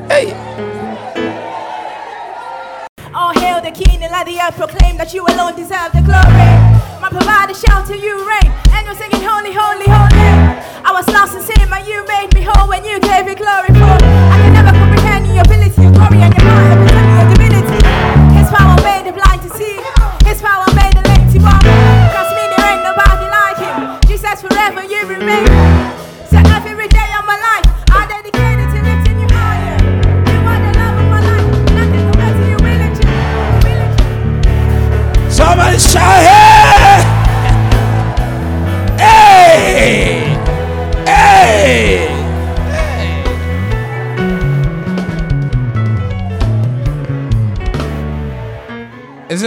Hey. 0.09 0.33
Oh, 3.15 3.31
hail 3.39 3.61
the 3.61 3.71
king 3.71 4.03
and 4.03 4.11
let 4.11 4.25
the 4.25 4.37
earth 4.41 4.57
proclaim 4.57 4.97
that 4.97 5.13
you 5.13 5.25
alone 5.25 5.55
deserve 5.55 5.93
the 5.93 6.01
glory. 6.03 6.51
My 6.99 7.07
provider 7.09 7.53
shout 7.53 7.87
to 7.87 7.97
you 7.97 8.27
reign, 8.27 8.51
and 8.71 8.85
you're 8.85 8.95
singing 8.95 9.25
holy, 9.25 9.53
holy, 9.53 9.87
holy. 9.87 10.59
I 10.83 10.91
was 10.91 11.07
lost 11.07 11.35
in 11.35 11.41
sin, 11.41 11.69
but 11.69 11.87
you 11.87 12.05
made 12.07 12.33
me 12.33 12.41
whole 12.41 12.67
when 12.67 12.83
you 12.83 12.99
gave 12.99 13.25
me 13.25 13.35
glory 13.35 13.69
for. 13.69 14.20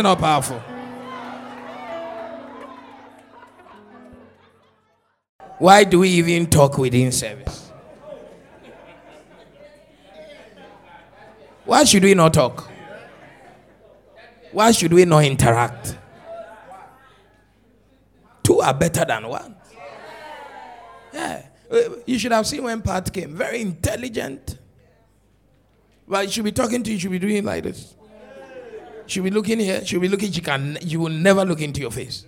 Not 0.05 0.19
powerful? 0.19 0.63
Why 5.59 5.85
do 5.85 6.01
we 6.01 6.11
even 6.11 6.47
talk 6.47 6.79
within 6.79 7.11
service? 7.11 7.73
Why 11.65 11.85
should 11.85 12.05
we 12.05 12.13
not 12.15 12.35
talk? 12.35 12.71
Why 14.53 14.71
should 14.73 14.93
we 14.93 15.07
not 15.07 15.25
interact? 15.25 15.97
Two 18.43 18.61
are 18.61 18.75
better 18.75 19.07
than 19.07 19.27
one. 19.27 19.57
Yeah. 21.15 21.47
You 22.05 22.19
should 22.19 22.33
have 22.33 22.47
seen 22.47 22.63
when 22.63 22.83
Pat 22.83 23.11
came. 23.11 23.35
Very 23.35 23.63
intelligent. 23.63 24.59
But 26.07 26.27
she 26.27 26.35
should 26.35 26.45
be 26.45 26.53
talking 26.53 26.83
to 26.83 26.93
you, 26.93 26.99
should 26.99 27.11
be 27.11 27.19
doing 27.19 27.43
like 27.43 27.65
this. 27.65 27.95
She'll 29.07 29.25
be 29.25 29.31
looking 29.31 29.59
here, 29.59 29.85
she'll 29.85 30.01
be 30.01 30.09
looking, 30.09 30.33
she 30.33 30.41
can 30.41 30.79
you 30.83 31.01
will 31.01 31.11
never 31.11 31.45
look 31.45 31.61
into 31.61 31.81
your 31.81 31.91
face. 31.91 32.25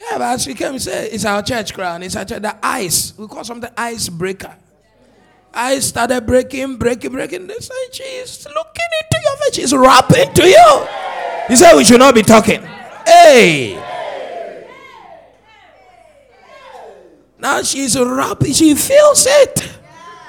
Yeah, 0.00 0.18
but 0.18 0.40
she 0.40 0.54
came 0.54 0.72
and 0.72 0.82
said, 0.82 1.12
it's 1.12 1.24
our 1.24 1.42
church 1.42 1.72
crown, 1.74 2.02
it's 2.02 2.16
our 2.16 2.24
church, 2.24 2.42
the 2.42 2.56
ice. 2.62 3.16
We 3.16 3.26
call 3.26 3.44
something 3.44 3.70
ice 3.76 4.08
breaker. 4.08 4.54
Ice 5.52 5.86
started 5.86 6.26
breaking, 6.26 6.76
breaking, 6.76 7.12
breaking. 7.12 7.46
They 7.46 7.58
said, 7.58 7.76
she's 7.92 8.46
looking 8.46 8.88
into 9.02 9.22
your 9.22 9.36
face, 9.36 9.54
she's 9.54 9.74
rapping 9.74 10.32
to 10.34 10.46
you. 10.46 10.86
He 11.48 11.56
said 11.56 11.76
we 11.76 11.84
should 11.84 12.00
not 12.00 12.14
be 12.14 12.22
talking. 12.22 12.62
Hey. 13.06 13.80
Now 17.38 17.62
she's 17.62 17.98
rapping, 17.98 18.52
she 18.52 18.74
feels 18.74 19.26
it. 19.28 19.68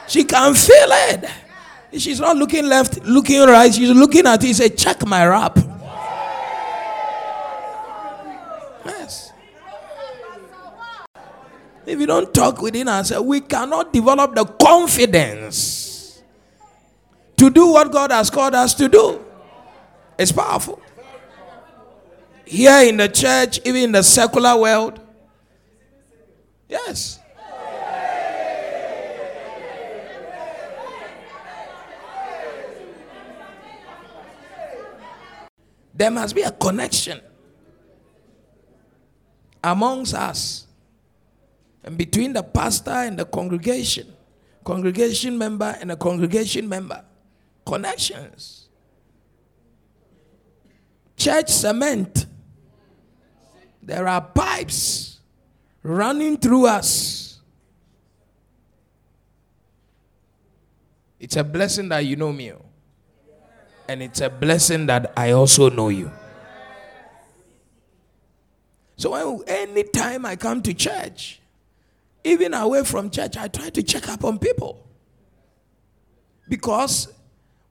She 0.07 0.23
can 0.25 0.53
feel 0.53 0.89
it. 0.89 1.29
She's 1.97 2.19
not 2.19 2.35
looking 2.35 2.65
left, 2.65 3.03
looking 3.03 3.41
right. 3.41 3.73
She's 3.73 3.89
looking 3.91 4.25
at 4.27 4.43
it. 4.43 4.47
She 4.47 4.53
said, 4.53 4.77
check 4.77 5.05
my 5.05 5.25
rap. 5.25 5.57
Yes. 8.85 9.31
If 11.85 11.99
you 11.99 12.05
don't 12.05 12.33
talk 12.33 12.61
within 12.61 12.89
ourselves, 12.89 13.25
we 13.25 13.41
cannot 13.41 13.93
develop 13.93 14.35
the 14.35 14.45
confidence 14.45 16.21
to 17.37 17.49
do 17.49 17.67
what 17.67 17.91
God 17.91 18.11
has 18.11 18.29
called 18.29 18.55
us 18.55 18.73
to 18.75 18.89
do. 18.89 19.23
It's 20.17 20.31
powerful. 20.31 20.81
Here 22.45 22.87
in 22.87 22.97
the 22.97 23.07
church, 23.07 23.59
even 23.65 23.83
in 23.83 23.91
the 23.91 24.03
secular 24.03 24.55
world. 24.57 24.99
Yes. 26.69 27.19
There 35.95 36.11
must 36.11 36.35
be 36.35 36.41
a 36.41 36.51
connection 36.51 37.21
amongst 39.63 40.13
us 40.13 40.67
and 41.83 41.97
between 41.97 42.33
the 42.33 42.43
pastor 42.43 42.91
and 42.91 43.17
the 43.17 43.25
congregation, 43.25 44.13
congregation 44.63 45.37
member 45.37 45.75
and 45.79 45.91
a 45.91 45.95
congregation 45.95 46.67
member. 46.67 47.03
Connections. 47.65 48.67
Church 51.15 51.49
cement. 51.49 52.25
There 53.81 54.07
are 54.07 54.21
pipes 54.21 55.19
running 55.81 56.37
through 56.37 56.67
us. 56.67 57.39
It's 61.19 61.37
a 61.37 61.43
blessing 61.43 61.89
that 61.89 61.99
you 61.99 62.17
know 62.17 62.33
me. 62.33 62.51
And 63.87 64.01
it's 64.01 64.21
a 64.21 64.29
blessing 64.29 64.87
that 64.87 65.13
I 65.15 65.31
also 65.31 65.69
know 65.69 65.89
you. 65.89 66.11
So 68.97 69.41
anytime 69.41 70.25
I 70.25 70.35
come 70.35 70.61
to 70.63 70.73
church, 70.73 71.39
even 72.23 72.53
away 72.53 72.83
from 72.83 73.09
church, 73.09 73.37
I 73.37 73.47
try 73.47 73.69
to 73.69 73.83
check 73.83 74.09
up 74.09 74.23
on 74.23 74.39
people. 74.39 74.83
Because 76.47 77.13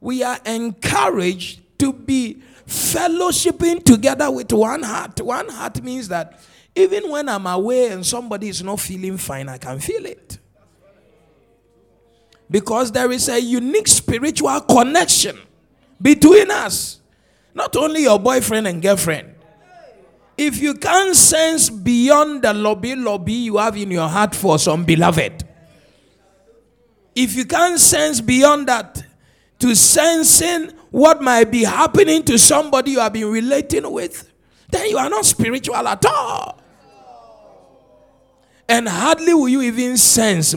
we 0.01 0.23
are 0.23 0.39
encouraged 0.45 1.61
to 1.79 1.93
be 1.93 2.43
fellowshipping 2.67 3.85
together 3.85 4.31
with 4.31 4.53
one 4.53 4.83
heart. 4.83 5.21
One 5.21 5.49
heart 5.49 5.83
means 5.83 6.09
that 6.09 6.41
even 6.77 7.11
when 7.11 7.29
I'm 7.29 7.47
away 7.47 7.91
and 7.91 8.05
somebody 8.05 8.49
is 8.49 8.63
not 8.63 8.81
feeling 8.81 9.17
fine, 9.17 9.49
I 9.49 9.59
can 9.59 9.79
feel 9.81 10.05
it. 10.07 10.39
Because 12.51 12.93
there 12.93 13.11
is 13.11 13.29
a 13.29 13.41
unique 13.41 13.89
spiritual 13.89 14.61
connection 14.61 15.39
between 16.01 16.51
us. 16.51 17.01
Not 17.55 17.77
only 17.77 18.03
your 18.03 18.19
boyfriend 18.19 18.67
and 18.67 18.83
girlfriend. 18.83 19.35
If 20.37 20.61
you 20.61 20.75
can't 20.75 21.15
sense 21.15 21.71
beyond 21.71 22.43
the 22.43 22.53
lobby 22.53 22.97
lobby 22.97 23.33
you 23.35 23.59
have 23.59 23.77
in 23.77 23.93
your 23.93 24.09
heart 24.09 24.35
for 24.35 24.59
some 24.59 24.85
beloved, 24.85 25.45
if 27.15 27.37
you 27.37 27.45
can't 27.45 27.79
sense 27.79 28.21
beyond 28.21 28.67
that 28.67 29.05
to 29.61 29.77
sensing 29.77 30.71
what 30.91 31.23
might 31.23 31.51
be 31.51 31.63
happening 31.63 32.25
to 32.25 32.37
somebody 32.39 32.93
you 32.93 33.01
have 33.01 33.13
been 33.13 33.31
relating 33.31 33.91
with, 33.91 34.31
then 34.71 34.91
you 34.91 34.99
are 34.99 35.09
not 35.09 35.25
spiritual 35.25 35.77
at 35.77 36.05
all. 36.05 36.61
And 38.69 38.89
hardly 38.89 39.35
will 39.35 39.49
you 39.49 39.63
even 39.63 39.97
sense 39.97 40.55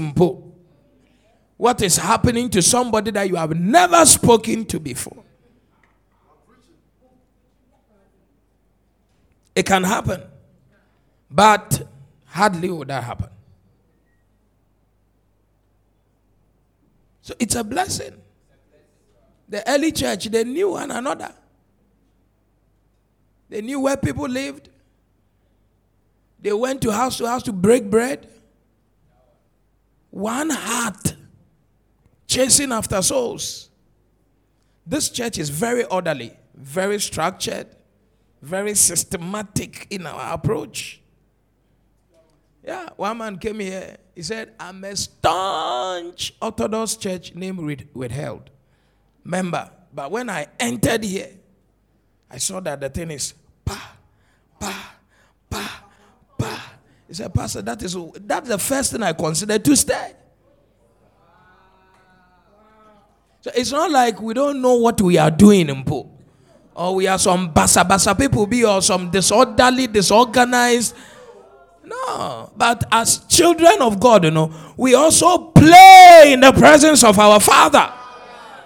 what 1.58 1.82
is 1.82 1.97
happening 1.97 2.50
to 2.50 2.62
somebody 2.62 3.12
that 3.12 3.28
you 3.30 3.36
have 3.36 3.56
never 3.60 4.06
spoken 4.06 4.65
to 4.65 4.80
before. 4.80 5.23
It 9.57 9.65
can 9.65 9.83
happen, 9.83 10.21
but 11.31 11.87
hardly 12.25 12.69
would 12.69 12.89
that 12.89 13.03
happen. 13.03 13.29
So 17.23 17.33
it's 17.39 17.55
a 17.55 17.63
blessing. 17.63 18.21
The 19.49 19.67
early 19.67 19.91
church, 19.91 20.25
they 20.25 20.43
knew 20.43 20.69
one 20.73 20.91
another. 20.91 21.33
They 23.49 23.63
knew 23.63 23.79
where 23.79 23.97
people 23.97 24.27
lived. 24.27 24.69
They 26.39 26.53
went 26.53 26.83
to 26.83 26.91
house 26.91 27.17
to 27.17 27.25
house 27.25 27.41
to 27.43 27.51
break 27.51 27.89
bread. 27.89 28.29
One 30.11 30.51
heart, 30.51 31.15
chasing 32.27 32.71
after 32.71 33.01
souls. 33.01 33.71
This 34.85 35.09
church 35.09 35.39
is 35.39 35.49
very 35.49 35.83
orderly, 35.85 36.37
very 36.53 36.99
structured, 36.99 37.65
very 38.41 38.76
systematic 38.76 39.88
in 39.89 40.06
our 40.08 40.34
approach. 40.34 41.02
Yeah, 42.63 42.89
one 42.97 43.17
man 43.17 43.38
came 43.38 43.60
here. 43.60 43.97
He 44.13 44.21
said, 44.23 44.54
I'm 44.60 44.84
a 44.84 44.95
staunch 44.95 46.34
Orthodox 46.41 46.95
church 46.97 47.34
name 47.34 47.58
with- 47.58 47.88
withheld 47.93 48.50
member. 49.23 49.69
But 49.93 50.12
when 50.12 50.30
I 50.30 50.47
entered 50.60 51.04
here, 51.04 51.32
I 52.30 52.38
saw 52.39 52.60
that 52.60 52.82
the 52.82 52.89
thing 52.89 53.12
is 53.12 53.34
pa, 53.63 53.95
pa, 54.60 54.95
pa, 55.50 55.84
pa. 56.38 56.71
He 57.08 57.13
said, 57.13 57.34
Pastor, 57.34 57.62
that 57.62 57.82
is 57.82 57.95
that's 58.15 58.50
the 58.50 58.58
first 58.58 58.91
thing 58.91 59.02
I 59.02 59.13
considered 59.13 59.63
to 59.63 59.76
stay. 59.78 60.13
So 63.41 63.52
it's 63.56 63.71
not 63.71 63.91
like 63.91 64.21
we 64.21 64.34
don't 64.34 64.62
know 64.62 64.76
what 64.76 65.00
we 65.02 65.17
are 65.17 65.32
doing 65.32 65.69
in 65.69 65.84
Po. 65.86 66.12
Or 66.77 66.93
we 66.93 67.07
are 67.07 67.17
some 67.17 67.51
basa 67.51 67.83
basa 67.83 68.13
people 68.15 68.45
be 68.45 68.63
or 68.63 68.83
some 68.83 69.09
disorderly, 69.09 69.87
disorganized. 69.87 70.95
No, 71.83 72.51
but 72.55 72.83
as 72.91 73.25
children 73.25 73.81
of 73.81 73.99
God, 73.99 74.25
you 74.25 74.31
know, 74.31 74.53
we 74.77 74.93
also 74.93 75.49
play 75.49 76.33
in 76.33 76.41
the 76.41 76.51
presence 76.51 77.03
of 77.03 77.17
our 77.17 77.39
Father. 77.39 77.91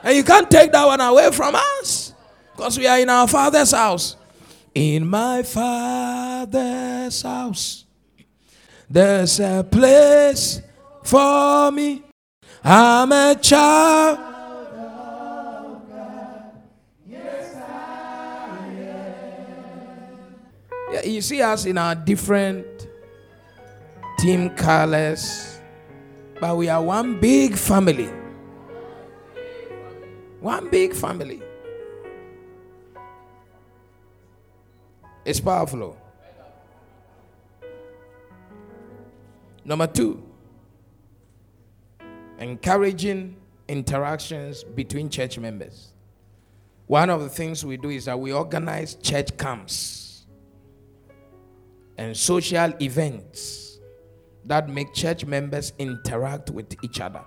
And 0.04 0.18
you 0.18 0.24
can't 0.26 0.52
take 0.52 0.74
that 0.74 0.86
one 0.86 1.00
away 1.00 1.32
from 1.32 1.56
us 1.56 2.14
because 2.54 2.78
we 2.78 2.86
are 2.86 3.00
in 3.00 3.10
our 3.10 3.28
Father's 3.28 3.72
house. 3.72 4.18
In 4.76 5.08
my 5.08 5.44
Father's 5.44 7.22
house, 7.22 7.86
there's 8.90 9.40
a 9.40 9.66
place 9.70 10.62
for 11.04 11.72
me. 11.72 12.04
I'm 12.64 13.12
a 13.12 13.36
child. 13.40 14.31
You 21.06 21.22
see 21.22 21.42
us 21.42 21.66
in 21.66 21.78
our 21.78 21.96
different 21.96 22.88
team 24.20 24.50
colors, 24.52 25.60
but 26.40 26.56
we 26.58 26.70
are 26.70 26.82
one 26.82 27.20
big 27.20 27.56
family. 27.56 28.10
One 30.40 30.70
big 30.70 30.94
family. 30.94 31.42
It's 35.24 35.40
powerful. 35.40 35.98
Number 39.64 39.88
two, 39.88 40.22
encouraging 42.40 43.36
interactions 43.68 44.64
between 44.64 45.10
church 45.10 45.38
members. 45.38 45.94
One 46.88 47.10
of 47.10 47.22
the 47.22 47.30
things 47.30 47.64
we 47.64 47.78
do 47.78 47.90
is 47.90 48.06
that 48.06 48.20
we 48.20 48.34
organize 48.34 48.96
church 48.96 49.38
camps 49.38 50.11
and 52.02 52.18
social 52.18 52.74
events 52.82 53.80
that 54.46 54.68
make 54.68 54.92
church 54.92 55.24
members 55.24 55.72
interact 55.78 56.50
with 56.50 56.74
each 56.84 57.00
other. 57.00 57.24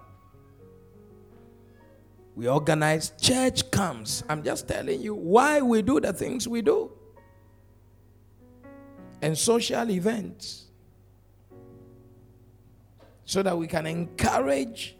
We 2.35 2.49
organize 2.49 3.13
church 3.21 3.71
camps. 3.71 4.25
I'm 4.29 4.43
just 4.43 4.67
telling 4.67 5.01
you 5.01 5.15
why 5.15 5.61
we 5.61 5.81
do 5.83 6.01
the 6.01 6.13
things 6.13 6.49
we 6.49 6.61
do. 6.61 6.91
and 9.23 9.39
social 9.39 9.91
events 9.91 10.67
so 13.25 13.43
that 13.43 13.57
we 13.57 13.67
can 13.67 13.87
encourage 13.87 14.97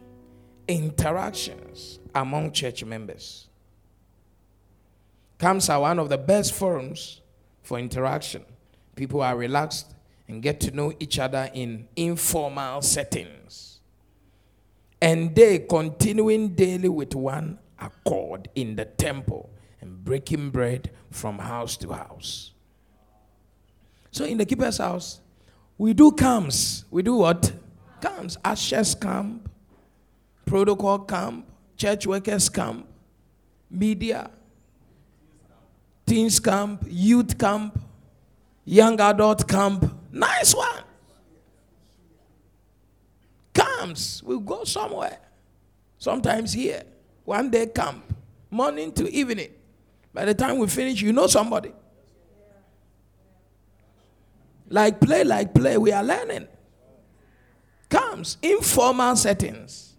interactions 0.67 1.99
among 2.15 2.51
church 2.53 2.83
members. 2.83 3.49
Camps 5.37 5.69
are 5.69 5.81
one 5.81 5.99
of 5.99 6.09
the 6.09 6.17
best 6.17 6.53
forums 6.53 7.21
for 7.61 7.77
interaction. 7.77 8.43
People 8.95 9.21
are 9.21 9.35
relaxed 9.35 9.93
and 10.27 10.41
get 10.41 10.59
to 10.61 10.71
know 10.71 10.93
each 10.99 11.19
other 11.19 11.49
in 11.53 11.87
informal 11.95 12.81
settings. 12.81 13.79
And 15.01 15.35
they 15.35 15.59
continuing 15.59 16.55
daily 16.55 16.89
with 16.89 17.13
one 17.13 17.59
accord 17.79 18.49
in 18.55 18.75
the 18.75 18.85
temple 18.85 19.49
and 19.81 20.03
breaking 20.03 20.49
bread 20.49 20.91
from 21.11 21.39
house 21.39 21.77
to 21.77 21.91
house. 21.91 22.53
So 24.11 24.25
in 24.25 24.37
the 24.37 24.45
keeper's 24.45 24.77
house, 24.77 25.19
we 25.77 25.93
do 25.93 26.11
camps. 26.11 26.85
We 26.89 27.03
do 27.03 27.17
what? 27.17 27.51
Camps. 28.01 28.37
Ashes 28.43 28.95
camp, 28.95 29.49
protocol 30.45 30.99
camp, 30.99 31.45
church 31.75 32.07
workers 32.07 32.47
camp, 32.49 32.87
media, 33.69 34.29
teens 36.05 36.39
camp, 36.39 36.85
youth 36.87 37.37
camp, 37.37 37.77
young 38.65 38.99
adult 38.99 39.47
camp. 39.47 39.93
Nice 40.11 40.53
one. 40.53 40.83
Camps. 43.53 44.21
We 44.23 44.39
go 44.39 44.63
somewhere. 44.63 45.19
Sometimes 45.97 46.51
here. 46.51 46.83
One 47.23 47.49
day 47.49 47.67
camp. 47.67 48.03
Morning 48.49 48.91
to 48.93 49.09
evening. 49.11 49.51
By 50.13 50.25
the 50.25 50.33
time 50.33 50.57
we 50.57 50.67
finish, 50.67 51.01
you 51.01 51.13
know 51.13 51.27
somebody. 51.27 51.71
Like 54.69 54.99
play, 54.99 55.23
like 55.23 55.53
play, 55.53 55.77
we 55.77 55.91
are 55.91 56.03
learning. 56.03 56.47
Camps, 57.89 58.37
informal 58.41 59.15
settings. 59.15 59.95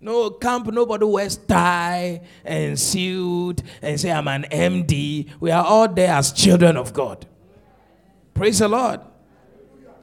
No 0.00 0.30
camp, 0.30 0.66
nobody 0.66 1.04
wears 1.04 1.36
tie 1.36 2.20
and 2.44 2.78
suit 2.78 3.62
and 3.80 3.98
say, 3.98 4.10
I'm 4.10 4.26
an 4.26 4.44
MD. 4.50 5.30
We 5.38 5.50
are 5.52 5.64
all 5.64 5.88
there 5.88 6.12
as 6.12 6.32
children 6.32 6.76
of 6.76 6.92
God. 6.92 7.24
Praise 8.34 8.58
the 8.58 8.68
Lord. 8.68 9.00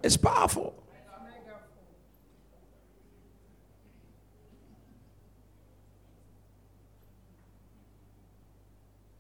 It's 0.04 0.18
powerful. 0.18 0.76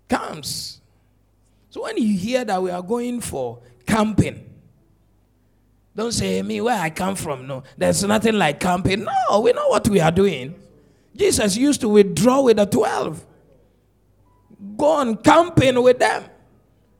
Camps. 0.08 0.82
So 1.70 1.84
when 1.84 1.98
you 1.98 2.18
hear 2.18 2.44
that 2.46 2.62
we 2.62 2.72
are 2.72 2.82
going 2.82 3.22
for 3.22 3.60
camping, 3.86 4.46
don't 5.96 6.12
say 6.12 6.42
me 6.42 6.62
where 6.62 6.80
I 6.80 6.90
come 6.90 7.16
from. 7.16 7.46
No, 7.46 7.64
there's 7.78 8.04
nothing 8.04 8.36
like 8.36 8.60
camping. 8.60 9.04
No, 9.04 9.42
we 9.42 9.52
know 9.52 9.68
what 9.68 9.88
we 9.90 10.00
are 10.00 10.12
doing. 10.12 10.56
Jesus 11.16 11.58
used 11.58 11.82
to 11.82 11.90
withdraw 11.90 12.42
with 12.42 12.58
the 12.58 12.66
12. 12.66 13.26
Go 14.78 14.86
on 14.86 15.18
camping 15.18 15.82
with 15.84 16.00
them. 16.00 16.24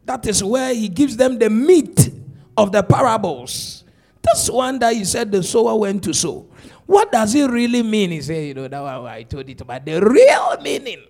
That 0.10 0.26
is 0.26 0.44
where 0.44 0.74
he 0.74 0.90
gives 0.90 1.16
them 1.16 1.38
the 1.38 1.52
meat 1.52 2.10
of 2.58 2.72
the 2.72 2.82
parables. 2.82 3.84
This 4.24 4.50
one 4.50 4.80
that 4.80 4.96
he 4.96 5.06
said 5.06 5.32
the 5.32 5.44
sower 5.44 5.76
went 5.76 6.04
to 6.06 6.16
sow. 6.16 6.48
What 6.88 7.12
does 7.12 7.36
it 7.36 7.48
really 7.52 7.84
mean? 7.84 8.10
He 8.10 8.22
said, 8.24 8.48
you 8.48 8.56
know, 8.56 8.68
that 8.68 8.82
one 8.82 9.06
I 9.06 9.22
told 9.22 9.48
it 9.48 9.62
about. 9.62 9.86
The 9.86 10.02
real 10.02 10.58
meaning 10.64 11.04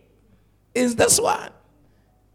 is 0.76 0.98
this 0.98 1.18
one. 1.18 1.50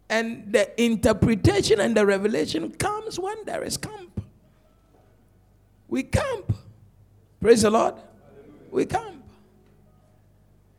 And 0.09 0.51
the 0.51 0.83
interpretation 0.83 1.81
and 1.81 1.95
the 1.95 2.03
revelation 2.03 2.71
comes 2.71 3.19
when 3.19 3.45
there 3.45 3.63
is 3.63 3.77
camp. 3.77 4.19
We 5.87 6.01
camp. 6.01 6.51
Praise 7.39 7.61
the 7.61 7.69
Lord. 7.69 7.93
We 8.71 8.87
camp. 8.87 9.23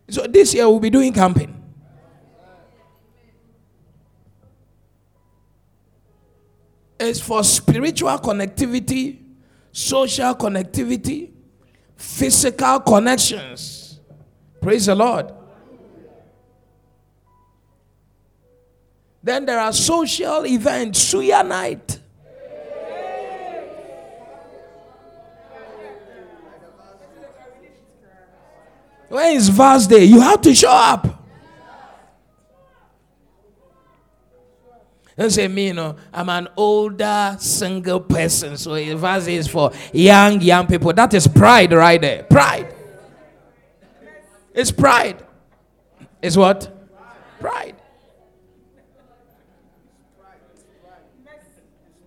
So 0.09 0.27
this 0.27 0.53
year 0.53 0.69
we'll 0.69 0.81
be 0.81 0.91
doing 0.91 1.13
camping. 1.13 1.66
It's 6.99 7.21
for 7.21 7.45
spiritual 7.45 8.19
connectivity, 8.19 9.19
social 9.71 10.35
connectivity, 10.35 11.31
physical 11.97 12.81
connections. 12.81 14.01
Praise 14.61 14.87
the 14.87 14.95
Lord. 14.95 15.33
Then 19.23 19.45
there 19.45 19.59
are 19.59 19.73
social 19.73 20.47
events, 20.47 21.13
Suya 21.13 21.47
night. 21.47 21.99
When 29.09 29.37
is 29.37 29.49
verse 29.49 29.87
day? 29.87 30.05
You 30.05 30.21
have 30.21 30.41
to 30.43 30.55
show 30.55 30.71
up. 30.71 31.16
Don't 35.19 35.31
say 35.31 35.49
me, 35.49 35.69
you 35.69 35.75
know, 35.75 35.97
I'm 36.13 36.29
an 36.29 36.49
older 36.57 37.37
single 37.41 38.01
person, 38.01 38.59
so 38.59 38.75
verse 38.97 39.27
is 39.27 39.49
for 39.49 39.73
young, 39.93 40.43
young 40.43 40.67
people. 40.67 40.93
That 40.93 41.15
is 41.15 41.27
pride 41.27 41.73
right 41.73 41.99
there. 41.99 42.25
Pride. 42.25 42.75
It's 44.55 44.71
pride. 44.71 45.25
It's 46.21 46.37
what? 46.37 46.71
Pride. 47.41 47.77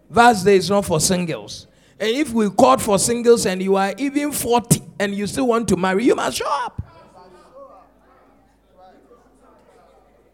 Verse 0.10 0.44
day 0.44 0.56
is 0.58 0.70
not 0.70 0.86
for 0.86 1.00
singles. 1.00 1.68
And 2.00 2.10
if 2.10 2.32
we 2.32 2.50
called 2.50 2.82
for 2.82 2.98
singles 2.98 3.46
and 3.46 3.62
you 3.62 3.76
are 3.76 3.94
even 3.98 4.32
40 4.32 4.82
and 5.00 5.14
you 5.14 5.28
still 5.28 5.48
want 5.48 5.68
to 5.68 5.78
marry, 5.78 6.06
you 6.06 6.16
must 6.16 6.38
show 6.38 6.48
up. 6.48 6.82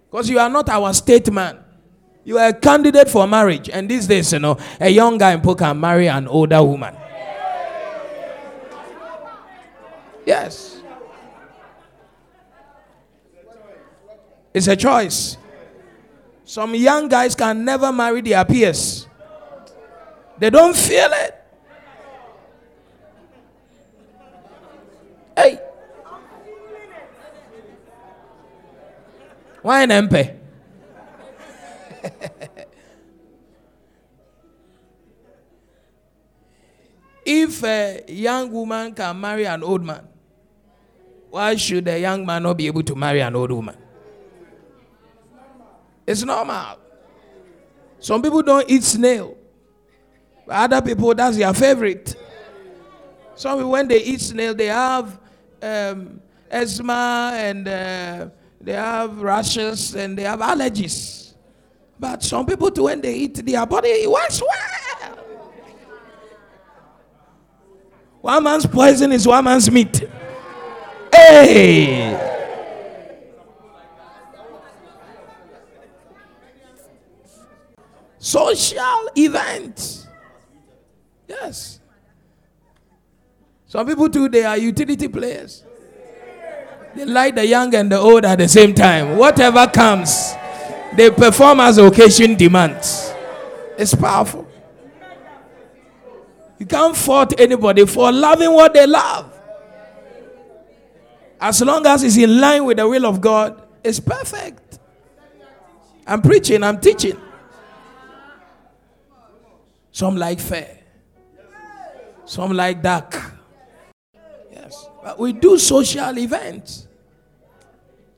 Because 0.09 0.29
you 0.29 0.39
are 0.39 0.49
not 0.49 0.69
our 0.69 0.93
state 0.93 1.31
man. 1.31 1.64
You 2.25 2.39
are 2.39 2.47
a 2.47 2.53
candidate 2.53 3.07
for 3.07 3.27
marriage. 3.27 3.69
And 3.69 3.87
these 3.87 4.07
days, 4.07 4.33
you 4.33 4.39
know, 4.39 4.57
a 4.79 4.89
young 4.89 5.19
guy 5.19 5.33
in 5.33 5.41
Poe 5.41 5.53
can 5.53 5.79
marry 5.79 6.09
an 6.09 6.27
older 6.27 6.61
woman. 6.61 6.95
Yes. 10.25 10.81
It's 14.51 14.67
a 14.67 14.75
choice. 14.75 15.37
Some 16.45 16.73
young 16.73 17.07
guys 17.07 17.35
can 17.35 17.63
never 17.63 17.91
marry 17.91 18.21
their 18.21 18.43
peers. 18.43 19.07
They 20.39 20.49
don't 20.49 20.75
feel 20.75 21.09
it. 21.11 21.43
Hey. 25.37 25.59
Why 29.61 29.83
an 29.83 29.89
MP? 29.89 30.44
if 37.25 37.63
a 37.63 38.03
young 38.07 38.51
woman 38.51 38.93
can 38.93 39.19
marry 39.19 39.45
an 39.45 39.63
old 39.63 39.83
man, 39.83 40.07
why 41.29 41.55
should 41.55 41.87
a 41.87 41.99
young 41.99 42.25
man 42.25 42.43
not 42.43 42.57
be 42.57 42.67
able 42.67 42.83
to 42.83 42.95
marry 42.95 43.21
an 43.21 43.35
old 43.35 43.51
woman? 43.51 43.75
It's 46.07 46.23
normal. 46.23 46.77
Some 47.99 48.21
people 48.21 48.43
don't 48.43 48.69
eat 48.69 48.83
snail. 48.83 49.35
Other 50.47 50.81
people, 50.81 51.13
that's 51.15 51.37
their 51.37 51.53
favorite. 51.53 52.15
Some 53.35 53.57
people, 53.57 53.71
when 53.71 53.87
they 53.87 54.03
eat 54.03 54.21
snail, 54.21 54.53
they 54.53 54.67
have 54.67 55.19
um, 55.61 56.21
asthma 56.49 57.31
and 57.33 57.67
uh, 57.67 58.29
they 58.61 58.73
have 58.73 59.21
rashes 59.21 59.95
and 59.95 60.17
they 60.17 60.23
have 60.23 60.39
allergies. 60.39 61.24
But 61.99 62.23
some 62.23 62.45
people, 62.45 62.71
too, 62.71 62.83
when 62.83 63.01
they 63.01 63.15
eat, 63.15 63.45
their 63.45 63.65
body 63.65 63.89
it 63.89 64.11
works 64.11 64.41
well. 64.41 64.85
One 68.21 68.43
man's 68.43 68.65
poison 68.65 69.11
is 69.11 69.27
one 69.27 69.43
man's 69.43 69.69
meat. 69.69 70.03
Hey! 71.13 72.35
Social 78.17 79.09
event. 79.15 80.07
Yes. 81.27 81.79
Some 83.67 83.85
people 83.85 84.09
too, 84.09 84.27
they 84.27 84.43
are 84.43 84.57
utility 84.57 85.07
players. 85.07 85.63
They 86.95 87.05
like 87.05 87.35
the 87.35 87.45
young 87.45 87.75
and 87.75 87.91
the 87.91 87.99
old 87.99 88.25
at 88.25 88.39
the 88.39 88.47
same 88.47 88.73
time. 88.73 89.17
Whatever 89.17 89.67
comes, 89.67 90.33
they 90.95 91.09
perform 91.11 91.59
as 91.59 91.77
occasion 91.77 92.35
demands. 92.35 93.13
It's 93.77 93.93
powerful. 93.93 94.47
You 96.57 96.65
can't 96.65 96.95
fault 96.95 97.39
anybody 97.39 97.85
for 97.85 98.11
loving 98.11 98.51
what 98.53 98.73
they 98.73 98.87
love. 98.87 99.31
As 101.39 101.61
long 101.61 101.85
as 101.85 102.03
it's 102.03 102.17
in 102.17 102.39
line 102.39 102.63
with 102.63 102.77
the 102.77 102.87
will 102.87 103.05
of 103.05 103.19
God, 103.19 103.61
it's 103.83 103.99
perfect. 103.99 104.79
I'm 106.07 106.21
preaching, 106.21 106.63
I'm 106.63 106.79
teaching. 106.79 107.19
Some 109.91 110.15
like 110.17 110.39
fair. 110.39 110.79
Some 112.25 112.51
like 112.53 112.81
dark. 112.81 113.33
Yes. 114.51 114.89
But 115.03 115.19
we 115.19 115.33
do 115.33 115.57
social 115.57 116.17
events. 116.17 116.87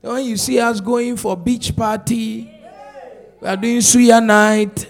When 0.00 0.24
you 0.24 0.36
see 0.36 0.58
us 0.58 0.80
going 0.80 1.16
for 1.16 1.36
beach 1.36 1.74
party, 1.76 2.57
we 3.40 3.48
are 3.48 3.56
doing 3.56 3.78
suya 3.78 4.24
night, 4.24 4.86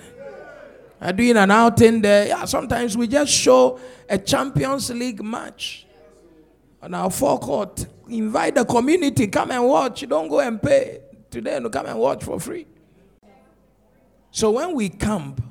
we 1.01 1.07
are 1.07 1.13
doing 1.13 1.37
an 1.37 1.51
outing 1.51 2.01
there. 2.01 2.29
Yeah, 2.29 2.45
sometimes 2.45 2.97
we 2.97 3.07
just 3.07 3.33
show 3.33 3.79
a 4.09 4.19
Champions 4.19 4.91
League 4.91 5.23
match 5.23 5.87
on 6.83 6.95
our 6.95 7.11
forecourt. 7.11 7.87
Invite 8.09 8.55
the 8.55 8.65
community, 8.65 9.27
come 9.27 9.51
and 9.51 9.65
watch. 9.65 10.09
Don't 10.09 10.29
go 10.29 10.41
and 10.41 10.61
pay 10.63 11.01
today, 11.31 11.59
no 11.61 11.69
come 11.69 11.87
and 11.87 11.99
watch 11.99 12.25
for 12.25 12.41
free. 12.41 12.67
So 14.31 14.51
when 14.53 14.75
we 14.75 14.89
camp, 14.89 15.43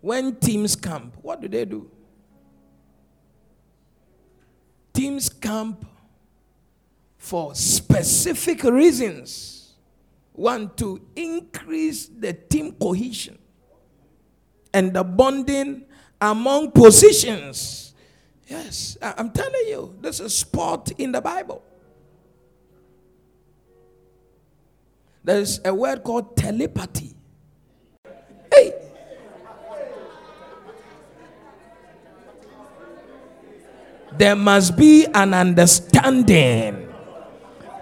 when 0.00 0.36
teams 0.36 0.76
camp, 0.76 1.16
what 1.22 1.40
do 1.40 1.48
they 1.48 1.64
do? 1.64 1.90
Teams 4.92 5.28
camp 5.28 5.84
for 7.16 7.54
specific 7.54 8.62
reasons. 8.64 9.57
One, 10.38 10.70
to 10.76 11.00
increase 11.16 12.06
the 12.06 12.32
team 12.32 12.70
cohesion 12.70 13.36
and 14.72 14.94
the 14.94 15.02
bonding 15.02 15.84
among 16.20 16.70
positions. 16.70 17.92
Yes, 18.46 18.96
I'm 19.02 19.30
telling 19.30 19.66
you, 19.66 19.96
there's 20.00 20.20
a 20.20 20.30
spot 20.30 20.92
in 20.96 21.10
the 21.10 21.20
Bible. 21.20 21.60
There's 25.24 25.60
a 25.64 25.74
word 25.74 26.04
called 26.04 26.36
telepathy. 26.36 27.16
Hey! 28.54 28.74
There 34.16 34.36
must 34.36 34.76
be 34.76 35.04
an 35.12 35.34
understanding 35.34 36.88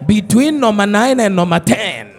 between 0.07 0.59
number 0.59 0.87
nine 0.87 1.21
and 1.21 1.37
number 1.37 1.61
ten. 1.61 2.16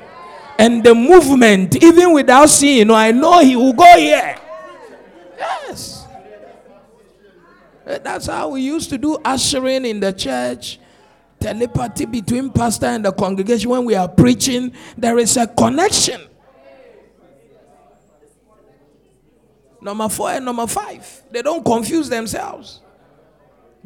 And 0.60 0.84
the 0.84 0.96
movement, 0.96 1.82
even 1.84 2.14
without 2.14 2.50
seeing, 2.50 2.78
you 2.78 2.86
know, 2.86 2.96
I 2.96 3.12
know 3.12 3.40
he 3.40 3.56
will 3.56 3.74
go 3.74 3.98
here. 3.98 4.38
Yes. 5.38 6.06
That's 7.86 8.26
how 8.26 8.50
we 8.50 8.62
used 8.62 8.90
to 8.90 8.98
do 8.98 9.18
ushering 9.24 9.86
in 9.86 10.00
the 10.00 10.12
church. 10.12 10.80
Telepathy 11.40 12.06
between 12.06 12.50
pastor 12.50 12.88
and 12.88 13.06
the 13.06 13.12
congregation 13.12 13.70
when 13.70 13.86
we 13.86 13.94
are 13.94 14.08
preaching, 14.08 14.74
there 14.98 15.20
is 15.20 15.38
a 15.38 15.46
connection. 15.46 16.22
Number 19.80 20.10
four 20.10 20.32
and 20.32 20.44
number 20.44 20.66
five, 20.66 21.24
they 21.32 21.44
don't 21.44 21.64
confuse 21.64 22.10
themselves. 22.10 22.82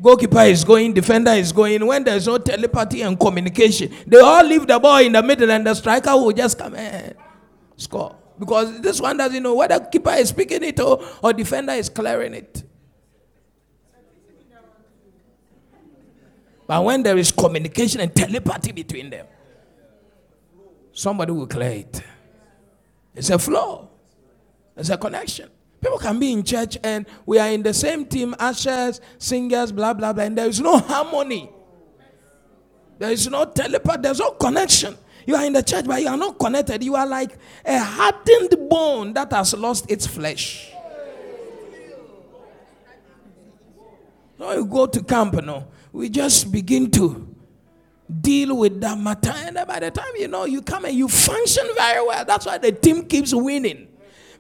Goalkeeper 0.02 0.42
is 0.42 0.64
going, 0.64 0.94
defender 0.94 1.32
is 1.32 1.52
going. 1.52 1.86
When 1.86 2.04
there's 2.04 2.26
no 2.26 2.40
telepathy 2.40 3.04
and 3.04 3.20
communication, 3.20 3.94
they 4.08 4.20
all 4.20 4.44
leave 4.44 4.66
the 4.66 4.80
ball 4.80 4.98
in 4.98 5.12
the 5.12 5.22
middle 5.22 5.52
and 5.52 5.66
the 5.66 5.76
striker 5.76 6.12
will 6.12 6.32
just 6.32 6.58
come 6.58 6.74
and 6.76 7.16
score. 7.76 8.16
Because 8.40 8.82
this 8.82 9.00
one 9.00 9.18
doesn't 9.18 9.44
know 9.44 9.54
whether 9.54 9.80
keeper 9.80 10.14
is 10.14 10.32
picking 10.32 10.64
it 10.64 10.80
or, 10.80 11.04
or 11.22 11.34
defender 11.34 11.74
is 11.74 11.90
clearing 11.90 12.34
it. 12.34 12.64
But 16.66 16.84
when 16.84 17.04
there 17.04 17.18
is 17.18 17.32
communication 17.32 18.02
and 18.02 18.16
telepathy 18.16 18.72
between 18.72 19.12
them, 19.12 19.28
somebody 20.94 21.32
will 21.32 21.46
clear 21.46 21.72
it. 21.72 22.02
It's 23.14 23.30
a 23.30 23.38
flow, 23.38 23.90
it's 24.76 24.90
a 24.90 24.98
connection. 24.98 25.50
People 25.82 25.98
can 25.98 26.20
be 26.20 26.32
in 26.32 26.44
church 26.44 26.78
and 26.84 27.08
we 27.26 27.40
are 27.40 27.50
in 27.50 27.64
the 27.64 27.74
same 27.74 28.06
team, 28.06 28.36
ushers, 28.38 29.02
singers, 29.18 29.72
blah, 29.72 29.94
blah, 29.94 30.14
blah, 30.14 30.24
and 30.24 30.38
there 30.38 30.48
is 30.48 30.62
no 30.62 30.78
harmony. 30.78 31.50
There 33.00 33.12
is 33.12 33.28
no 33.28 33.46
telepathy, 33.46 34.02
there's 34.04 34.20
no 34.20 34.32
connection. 34.32 34.96
You 35.26 35.36
are 35.36 35.46
in 35.46 35.54
the 35.54 35.64
church, 35.64 35.86
but 35.86 36.02
you 36.02 36.08
are 36.08 36.18
not 36.18 36.38
connected. 36.38 36.84
You 36.84 36.96
are 36.96 37.06
like 37.08 37.38
a 37.66 37.80
hardened 37.80 38.70
bone 38.70 39.14
that 39.14 39.32
has 39.34 39.56
lost 39.56 39.90
its 39.90 40.06
flesh. 40.06 40.72
So 44.38 44.52
you 44.54 44.66
go 44.66 44.86
to 44.88 45.04
camp, 45.04 45.36
you 45.36 45.42
know, 45.42 45.68
we 45.92 46.10
just 46.10 46.52
begin 46.52 46.90
to 46.92 47.28
deal 48.20 48.58
with 48.58 48.82
that 48.82 48.98
matter. 48.98 49.34
And 49.36 49.56
by 49.68 49.80
the 49.80 49.92
time 49.92 50.14
you 50.16 50.28
know, 50.28 50.46
you 50.46 50.62
come 50.62 50.86
and 50.86 50.96
you 50.96 51.08
function 51.08 51.68
very 51.76 52.06
well. 52.06 52.26
That's 52.26 52.46
why 52.46 52.58
the 52.58 52.72
team 52.72 53.06
keeps 53.06 53.34
winning. 53.34 53.91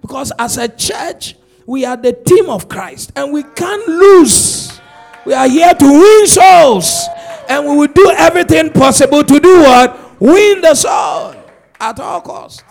Because 0.01 0.31
as 0.37 0.57
a 0.57 0.67
church, 0.67 1.35
we 1.65 1.85
are 1.85 1.95
the 1.95 2.13
team 2.13 2.49
of 2.49 2.67
Christ 2.67 3.11
and 3.15 3.31
we 3.31 3.43
can't 3.43 3.87
lose. 3.87 4.79
We 5.25 5.33
are 5.33 5.47
here 5.47 5.73
to 5.73 5.85
win 5.85 6.27
souls. 6.27 7.07
And 7.47 7.67
we 7.67 7.75
will 7.75 7.93
do 7.93 8.11
everything 8.17 8.71
possible 8.71 9.23
to 9.23 9.39
do 9.39 9.59
what? 9.59 10.21
Win 10.21 10.61
the 10.61 10.73
soul 10.73 11.35
at 11.79 11.99
all 11.99 12.21
cost. 12.21 12.63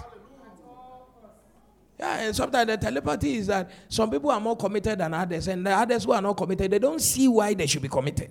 Yeah, 1.98 2.20
and 2.20 2.34
sometimes 2.34 2.66
the 2.66 2.78
telepathy 2.78 3.36
is 3.36 3.48
that 3.48 3.70
some 3.90 4.10
people 4.10 4.30
are 4.30 4.40
more 4.40 4.56
committed 4.56 4.98
than 4.98 5.12
others, 5.12 5.48
and 5.48 5.66
the 5.66 5.70
others 5.70 6.04
who 6.04 6.12
are 6.12 6.22
not 6.22 6.34
committed, 6.34 6.70
they 6.70 6.78
don't 6.78 7.00
see 7.00 7.28
why 7.28 7.52
they 7.52 7.66
should 7.66 7.82
be 7.82 7.88
committed. 7.88 8.30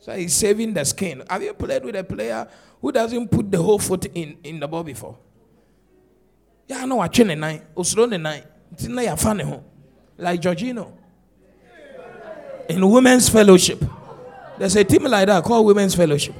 So 0.00 0.14
he's 0.14 0.34
saving 0.34 0.74
the 0.74 0.84
skin. 0.84 1.22
Have 1.30 1.42
you 1.42 1.54
played 1.54 1.82
with 1.82 1.96
a 1.96 2.04
player 2.04 2.46
who 2.82 2.92
doesn't 2.92 3.30
put 3.30 3.50
the 3.50 3.62
whole 3.62 3.78
foot 3.78 4.04
in, 4.14 4.36
in 4.44 4.60
the 4.60 4.68
ball 4.68 4.84
before? 4.84 5.16
Yeah, 6.70 6.82
I 6.82 6.86
know 6.86 6.94
what 6.94 7.12
the 7.12 7.24
nine. 7.34 7.62
Osro 7.76 8.08
the 8.08 8.16
nine. 8.16 8.44
It's 8.70 8.86
not 8.86 9.02
your 9.04 9.16
funny 9.16 9.42
home. 9.42 9.64
Like 10.16 10.40
Jorginho. 10.40 10.92
In 12.68 12.88
women's 12.88 13.28
fellowship. 13.28 13.82
There's 14.56 14.76
a 14.76 14.84
team 14.84 15.02
like 15.02 15.26
that 15.26 15.42
called 15.42 15.66
Women's 15.66 15.96
Fellowship. 15.96 16.32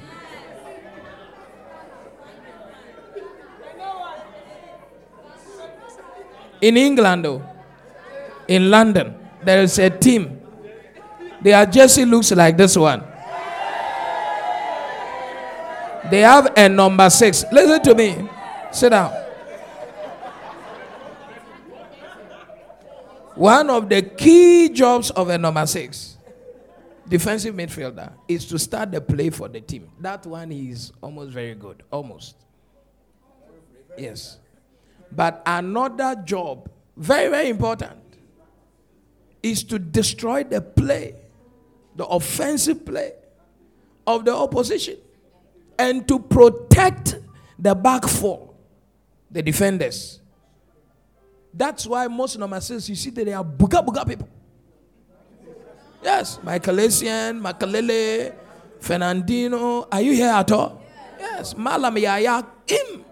In 6.61 6.77
England, 6.77 7.25
though, 7.25 7.43
in 8.47 8.71
London, 8.71 9.17
there 9.43 9.63
is 9.63 9.81
a 9.81 9.91
team. 9.91 10.41
Their 11.43 11.67
jersey 11.67 12.05
looks 12.05 12.31
like 12.31 12.57
this 12.57 12.77
one. 12.77 13.03
They 16.09 16.21
have 16.21 16.53
a 16.57 16.69
number 16.69 17.11
six. 17.11 17.45
Listen 17.51 17.83
to 17.83 17.95
me. 17.97 18.29
Sit 18.71 18.91
down. 18.91 19.20
One 23.41 23.71
of 23.71 23.89
the 23.89 24.03
key 24.03 24.69
jobs 24.69 25.11
of 25.13 25.31
a 25.31 25.39
number 25.39 25.65
six, 25.65 26.19
defensive 27.09 27.55
midfielder, 27.55 28.13
is 28.29 28.45
to 28.49 28.59
start 28.59 28.93
the 28.93 29.01
play 29.01 29.31
for 29.31 29.49
the 29.49 29.63
team. 29.63 29.89
That 29.99 30.27
one 30.27 30.53
is 30.53 30.93
almost 31.01 31.31
very 31.31 31.55
good. 31.55 31.83
Almost. 31.91 32.37
Yes. 33.97 34.37
But 35.11 35.41
another 35.47 36.23
job, 36.23 36.69
very, 36.99 37.31
very 37.31 37.49
important, 37.49 37.99
is 39.43 39.65
to 39.65 39.79
destroy 39.79 40.45
the 40.45 40.61
play, 40.61 41.15
the 41.97 42.05
offensive 42.05 42.85
play 42.85 43.15
of 44.07 44.27
the 44.27 44.35
opposition, 44.35 44.99
and 45.79 46.07
to 46.07 46.19
protect 46.19 47.17
the 47.59 47.75
back 47.75 48.05
four, 48.05 48.53
the 49.31 49.43
defenders. 49.43 50.20
That's 51.53 51.87
why 51.87 52.07
most 52.07 52.35
of 52.35 52.41
number 52.41 52.61
six, 52.61 52.89
you 52.89 52.95
see 52.95 53.11
that 53.11 53.25
they 53.25 53.33
are 53.33 53.45
buga 53.45 53.85
buga 53.85 54.07
people. 54.07 54.29
Yes, 56.03 56.39
Michael 56.43 56.77
Essien, 56.77 57.41
Makelele, 57.41 58.35
Fernandinho. 58.81 59.87
Are 59.91 60.01
you 60.01 60.13
here 60.13 60.31
at 60.31 60.51
all? 60.53 60.83
Yes, 61.19 61.57
Malam 61.57 61.99
Yaya, 61.99 62.47
him. 62.67 63.05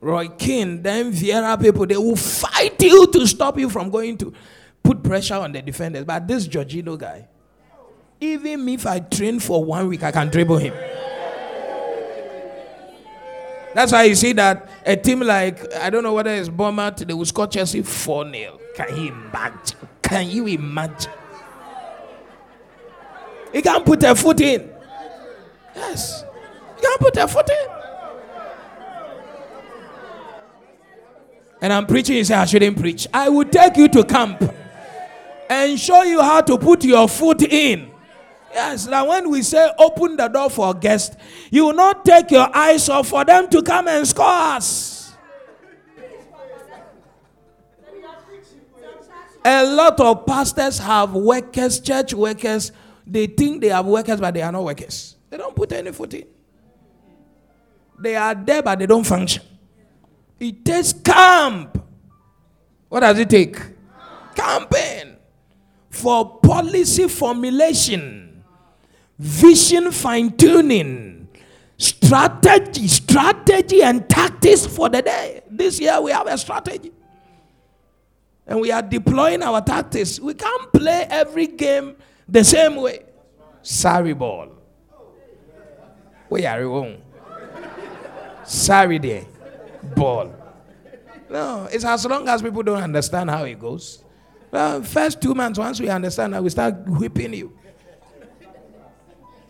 Roy 0.00 0.28
Keane, 0.28 0.82
them 0.82 1.12
Vieira 1.12 1.60
people, 1.60 1.84
they 1.84 1.96
will 1.96 2.16
fight 2.16 2.82
you 2.82 3.06
to 3.08 3.26
stop 3.26 3.58
you 3.58 3.68
from 3.68 3.90
going 3.90 4.16
to 4.16 4.32
put 4.82 5.02
pressure 5.02 5.34
on 5.34 5.52
the 5.52 5.60
defenders. 5.60 6.04
But 6.04 6.26
this 6.26 6.48
Jorginho 6.48 6.98
guy, 6.98 7.28
even 8.18 8.66
if 8.70 8.86
I 8.86 9.00
train 9.00 9.38
for 9.40 9.62
one 9.62 9.88
week, 9.88 10.02
I 10.02 10.10
can 10.10 10.28
dribble 10.28 10.56
him. 10.56 10.72
That's 13.74 13.92
why 13.92 14.04
you 14.04 14.14
see 14.14 14.32
that 14.34 14.68
a 14.84 14.96
team 14.96 15.20
like, 15.20 15.72
I 15.74 15.90
don't 15.90 16.02
know 16.02 16.14
whether 16.14 16.30
it's 16.30 16.48
Bournemouth, 16.48 16.96
they 16.96 17.14
will 17.14 17.24
score 17.24 17.46
Chelsea 17.46 17.82
4 17.82 18.32
0. 18.32 18.60
Can 18.74 18.96
you 18.96 19.12
imagine? 19.12 19.78
Can 20.02 20.28
you 20.28 20.46
imagine? 20.46 21.12
He 23.52 23.62
can't 23.62 23.84
put 23.84 24.02
a 24.02 24.14
foot 24.14 24.40
in. 24.40 24.70
Yes. 25.74 26.24
He 26.76 26.82
can't 26.82 27.00
put 27.00 27.16
a 27.16 27.28
foot 27.28 27.48
in. 27.48 27.80
and 31.60 31.72
I'm 31.72 31.86
preaching, 31.86 32.16
you 32.16 32.24
say 32.24 32.34
I 32.34 32.46
shouldn't 32.46 32.78
preach. 32.78 33.06
I 33.12 33.28
will 33.28 33.44
take 33.44 33.76
you 33.76 33.88
to 33.88 34.04
camp 34.04 34.42
and 35.48 35.78
show 35.78 36.02
you 36.02 36.20
how 36.22 36.40
to 36.40 36.56
put 36.56 36.84
your 36.84 37.08
foot 37.08 37.42
in. 37.42 37.89
Yes, 38.52 38.86
now 38.86 39.08
when 39.08 39.30
we 39.30 39.42
say 39.42 39.70
open 39.78 40.16
the 40.16 40.26
door 40.28 40.50
for 40.50 40.70
a 40.70 40.74
guest, 40.74 41.16
you 41.50 41.66
will 41.66 41.74
not 41.74 42.04
take 42.04 42.30
your 42.30 42.54
eyes 42.54 42.88
off 42.88 43.08
for 43.08 43.24
them 43.24 43.48
to 43.48 43.62
come 43.62 43.86
and 43.88 44.06
score 44.06 44.26
us. 44.26 45.12
A 49.44 49.64
lot 49.64 49.98
of 50.00 50.26
pastors 50.26 50.78
have 50.78 51.14
workers, 51.14 51.80
church 51.80 52.12
workers. 52.12 52.72
They 53.06 53.26
think 53.26 53.62
they 53.62 53.68
have 53.68 53.86
workers, 53.86 54.20
but 54.20 54.34
they 54.34 54.42
are 54.42 54.52
not 54.52 54.64
workers. 54.64 55.16
They 55.30 55.38
don't 55.38 55.56
put 55.56 55.72
any 55.72 55.92
foot 55.92 56.12
in. 56.12 56.26
They 57.98 58.16
are 58.16 58.34
there, 58.34 58.62
but 58.62 58.78
they 58.78 58.86
don't 58.86 59.04
function. 59.06 59.42
It 60.38 60.64
takes 60.64 60.92
camp. 60.92 61.82
What 62.88 63.00
does 63.00 63.18
it 63.18 63.30
take? 63.30 63.56
Campaign 64.34 65.16
for 65.88 66.38
policy 66.40 67.08
formulation 67.08 68.19
vision 69.20 69.92
fine 69.92 70.34
tuning, 70.34 71.28
strategy, 71.76 72.88
strategy 72.88 73.82
and 73.82 74.08
tactics 74.08 74.64
for 74.64 74.88
the 74.88 75.02
day. 75.02 75.42
This 75.50 75.78
year 75.78 76.00
we 76.00 76.10
have 76.10 76.26
a 76.26 76.38
strategy. 76.38 76.90
And 78.46 78.60
we 78.60 78.72
are 78.72 78.80
deploying 78.80 79.42
our 79.42 79.60
tactics. 79.60 80.18
We 80.18 80.32
can't 80.32 80.72
play 80.72 81.06
every 81.10 81.46
game 81.48 81.96
the 82.26 82.42
same 82.42 82.76
way. 82.76 83.04
Sorry, 83.60 84.14
ball. 84.14 84.48
Where 86.28 86.48
are 86.48 86.60
you? 86.62 86.96
Sorry, 88.44 88.98
there. 88.98 89.26
Ball. 89.94 90.34
No, 91.28 91.68
it's 91.70 91.84
as 91.84 92.06
long 92.06 92.26
as 92.26 92.40
people 92.40 92.62
don't 92.62 92.82
understand 92.82 93.28
how 93.28 93.44
it 93.44 93.58
goes. 93.58 94.02
Well, 94.50 94.82
first 94.82 95.20
two 95.20 95.34
months, 95.34 95.58
once 95.58 95.78
we 95.78 95.88
understand 95.90 96.32
that, 96.32 96.42
we 96.42 96.48
start 96.48 96.74
whipping 96.88 97.34
you. 97.34 97.59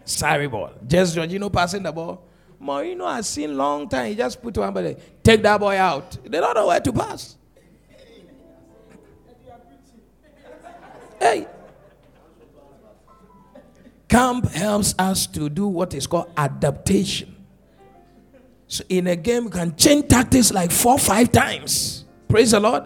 Sorry, 0.05 0.47
ball. 0.49 0.71
Just 0.87 1.17
know, 1.17 1.51
passing 1.51 1.83
the 1.83 1.93
ball. 1.93 2.27
Mourinho 2.61 3.15
has 3.15 3.29
seen 3.29 3.57
long 3.57 3.89
time. 3.89 4.09
He 4.09 4.15
just 4.15 4.43
put 4.43 4.57
one, 4.59 4.73
but 4.73 5.23
take 5.23 5.43
that 5.43 5.59
boy 5.59 5.77
out. 5.79 6.19
They 6.25 6.41
don't 6.41 6.55
know 6.55 6.67
where 6.67 6.81
to 6.81 6.93
pass. 6.93 7.37
Hey. 11.19 11.47
Camp 14.09 14.51
helps 14.51 14.95
us 14.99 15.27
to 15.29 15.49
do 15.49 15.69
what 15.69 15.95
is 15.95 16.07
called 16.07 16.33
adaptation. 16.37 17.37
So 18.67 18.85
in 18.89 19.07
a 19.07 19.17
game, 19.17 19.45
you 19.45 19.51
can 19.51 19.77
change 19.77 20.09
tactics 20.09 20.53
like 20.53 20.71
four, 20.71 20.99
five 20.99 21.31
times. 21.33 22.05
Praise 22.29 22.51
the 22.51 22.61
Lord. 22.61 22.85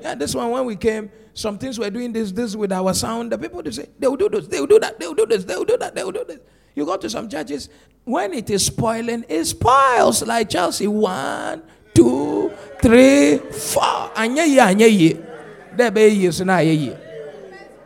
Yeah, 0.00 0.14
this 0.14 0.34
one 0.34 0.50
when 0.50 0.64
we 0.64 0.76
came, 0.76 1.10
some 1.34 1.58
things 1.58 1.78
we're 1.78 1.90
doing 1.90 2.12
this, 2.12 2.32
this 2.32 2.56
with 2.56 2.72
our 2.72 2.94
sound. 2.94 3.32
The 3.32 3.38
people 3.38 3.62
they 3.62 3.70
say 3.72 3.88
they 3.98 4.06
will 4.06 4.16
do 4.16 4.28
this, 4.28 4.46
they 4.46 4.60
will 4.60 4.66
do 4.66 4.78
that, 4.80 4.98
they 4.98 5.06
will 5.06 5.14
do 5.14 5.26
this, 5.26 5.44
they 5.44 5.56
will 5.56 5.64
do 5.64 5.76
that, 5.76 5.94
they 5.94 6.02
will 6.04 6.12
do 6.12 6.24
this. 6.24 6.38
You 6.74 6.86
go 6.86 6.96
to 6.96 7.10
some 7.10 7.28
churches, 7.28 7.68
when 8.04 8.32
it 8.34 8.50
is 8.50 8.66
spoiling, 8.66 9.24
it 9.28 9.44
spoils 9.44 10.22
like 10.26 10.50
Chelsea. 10.50 10.86
One, 10.86 11.62
two, 11.94 12.52
three, 12.82 13.38
four. 13.38 14.10
Anye 14.14 14.46
ye, 14.48 14.58
anye 14.58 14.90
ye. 14.90 15.14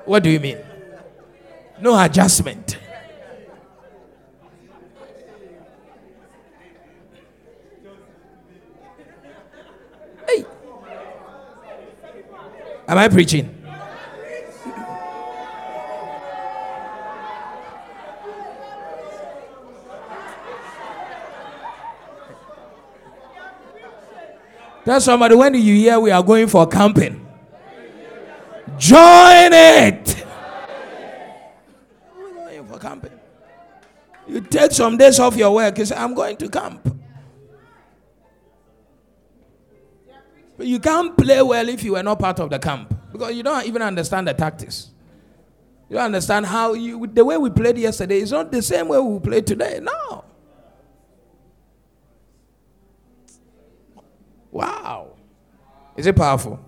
What 0.04 0.22
do 0.22 0.30
you 0.30 0.40
mean? 0.40 0.58
No 1.80 1.98
adjustment. 1.98 2.78
Am 12.88 12.96
I 12.96 13.06
preaching? 13.08 13.54
Tell 24.86 25.00
somebody 25.02 25.34
when 25.34 25.52
you 25.52 25.74
hear 25.74 26.00
we 26.00 26.10
are 26.10 26.22
going 26.22 26.46
for 26.46 26.66
camping, 26.66 27.26
join 28.78 29.52
it. 29.52 30.24
We're 32.16 32.32
going 32.32 32.66
for 32.66 32.78
camping. 32.78 33.12
You 34.26 34.40
take 34.40 34.72
some 34.72 34.96
days 34.96 35.20
off 35.20 35.36
your 35.36 35.54
work. 35.54 35.76
You 35.76 35.84
say, 35.84 35.94
I'm 35.94 36.14
going 36.14 36.38
to 36.38 36.48
camp. 36.48 36.88
But 40.58 40.66
you 40.66 40.80
can't 40.80 41.16
play 41.16 41.40
well 41.40 41.68
if 41.68 41.84
you 41.84 41.94
are 41.96 42.02
not 42.02 42.18
part 42.18 42.40
of 42.40 42.50
the 42.50 42.58
camp 42.58 42.92
because 43.12 43.32
you 43.34 43.44
don't 43.44 43.64
even 43.64 43.80
understand 43.80 44.26
the 44.26 44.34
tactics. 44.34 44.90
You 45.88 45.96
don't 45.96 46.06
understand 46.06 46.46
how 46.46 46.74
you 46.74 47.06
the 47.06 47.24
way 47.24 47.38
we 47.38 47.48
played 47.48 47.78
yesterday 47.78 48.18
is 48.18 48.32
not 48.32 48.50
the 48.50 48.60
same 48.60 48.88
way 48.88 48.98
we 48.98 49.20
play 49.20 49.40
today. 49.40 49.78
No. 49.80 50.24
Wow. 54.50 55.12
Is 55.96 56.06
it 56.06 56.16
powerful? 56.16 56.58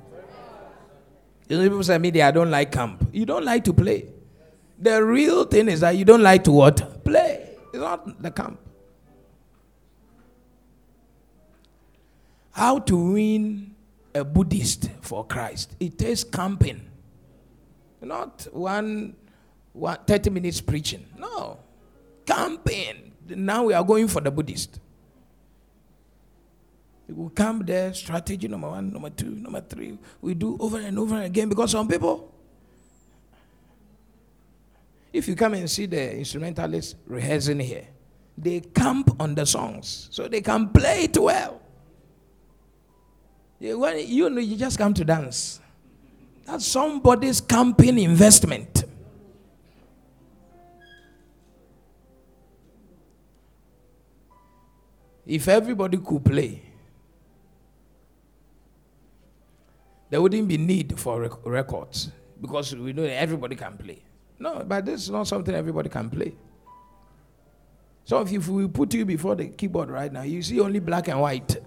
You 1.49 1.59
know, 1.59 1.65
people 1.65 1.83
say, 1.83 1.99
me, 1.99 2.23
I 2.23 2.31
don't 2.31 2.51
like 2.51 2.71
camp. 2.71 3.09
You 3.13 3.27
don't 3.27 3.45
like 3.45 3.65
to 3.65 3.73
play. 3.73 4.07
The 4.79 5.03
real 5.05 5.45
thing 5.45 5.69
is 5.69 5.81
that 5.81 5.97
you 5.97 6.05
don't 6.05 6.23
like 6.23 6.45
to 6.45 6.53
what? 6.53 7.05
Play. 7.05 7.57
It's 7.73 7.79
not 7.79 8.23
the 8.23 8.31
camp. 8.31 8.61
How 12.53 12.79
to 12.79 12.97
win 12.97 13.75
a 14.15 14.25
Buddhist 14.25 14.91
for 15.01 15.27
Christ? 15.27 15.77
It 15.81 15.99
takes 15.99 16.25
camping. 16.25 16.83
Not 18.03 18.47
one, 18.53 19.15
one 19.73 19.99
30 20.07 20.31
minutes 20.31 20.61
preaching. 20.61 21.05
No. 21.19 21.59
Camping. 22.27 23.13
Now 23.29 23.65
we 23.65 23.75
are 23.75 23.85
going 23.85 24.09
for 24.09 24.21
the 24.21 24.31
Buddhist. 24.31 24.81
We 27.11 27.15
will 27.15 27.31
come 27.31 27.65
there, 27.67 27.93
strategy 27.93 28.47
number 28.47 28.69
one, 28.69 28.93
number 28.93 29.11
two, 29.11 29.31
number 29.31 29.61
three. 29.61 29.99
We 30.21 30.35
do 30.35 30.57
over 30.61 30.79
and 30.79 30.97
over 30.97 31.21
again 31.21 31.49
because 31.49 31.73
some 31.73 31.89
people, 31.89 32.33
if 35.13 35.27
you 35.27 35.35
come 35.35 35.55
and 35.55 35.69
see 35.69 35.87
the 35.87 36.19
instrumentalists 36.19 36.95
rehearsing 37.07 37.59
here, 37.59 37.89
they 38.39 38.61
camp 38.61 39.21
on 39.21 39.35
the 39.35 39.45
songs 39.45 40.09
so 40.13 40.29
they 40.29 40.41
can 40.41 40.69
play 40.69 41.05
it 41.05 41.19
well. 41.19 41.61
When 43.61 43.99
you, 44.09 44.39
you 44.41 44.57
just 44.57 44.79
come 44.79 44.95
to 44.95 45.05
dance. 45.05 45.61
That's 46.47 46.67
somebody's 46.67 47.41
camping 47.41 47.99
investment. 47.99 48.85
If 55.27 55.47
everybody 55.47 55.99
could 55.99 56.25
play, 56.25 56.63
there 60.09 60.21
wouldn't 60.21 60.49
be 60.49 60.57
need 60.59 60.99
for 60.99 61.21
rec- 61.21 61.47
records 61.47 62.11
because 62.41 62.75
we 62.75 62.93
know 62.95 63.05
everybody 63.05 63.55
can 63.55 63.77
play. 63.77 64.03
No, 64.39 64.65
but 64.67 64.87
this 64.87 65.03
is 65.03 65.11
not 65.11 65.29
something 65.29 65.55
everybody 65.55 65.91
can 65.91 66.09
play. 66.09 66.35
So 68.05 68.23
if 68.23 68.49
we 68.49 68.67
put 68.67 68.93
you 68.95 69.05
before 69.05 69.37
the 69.37 69.49
keyboard 69.51 69.91
right 69.91 70.13
now, 70.13 70.23
you 70.23 70.43
see 70.43 70.59
only 70.59 70.81
black 70.81 71.07
and 71.09 71.21
white. 71.21 71.59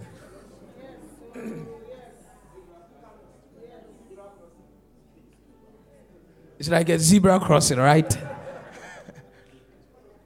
It's 6.63 6.69
like 6.69 6.87
a 6.87 6.97
zebra 6.97 7.41
crossing, 7.41 7.77
right? 7.77 8.17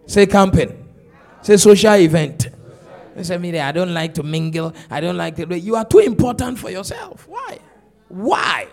Say 0.06 0.28
camping. 0.28 0.88
Say 1.42 1.58
social 1.58 1.96
event. 1.96 2.50
Say 3.24 3.40
me, 3.40 3.58
I 3.58 3.72
don't 3.72 3.92
like 3.92 4.14
to 4.14 4.22
mingle. 4.22 4.72
I 4.88 5.00
don't 5.00 5.18
like 5.18 5.36
to. 5.38 5.58
You 5.58 5.76
are 5.78 5.84
too 5.84 5.98
important 5.98 6.60
for 6.60 6.70
yourself. 6.70 7.28
Why? 7.28 7.58
Why? 8.10 8.68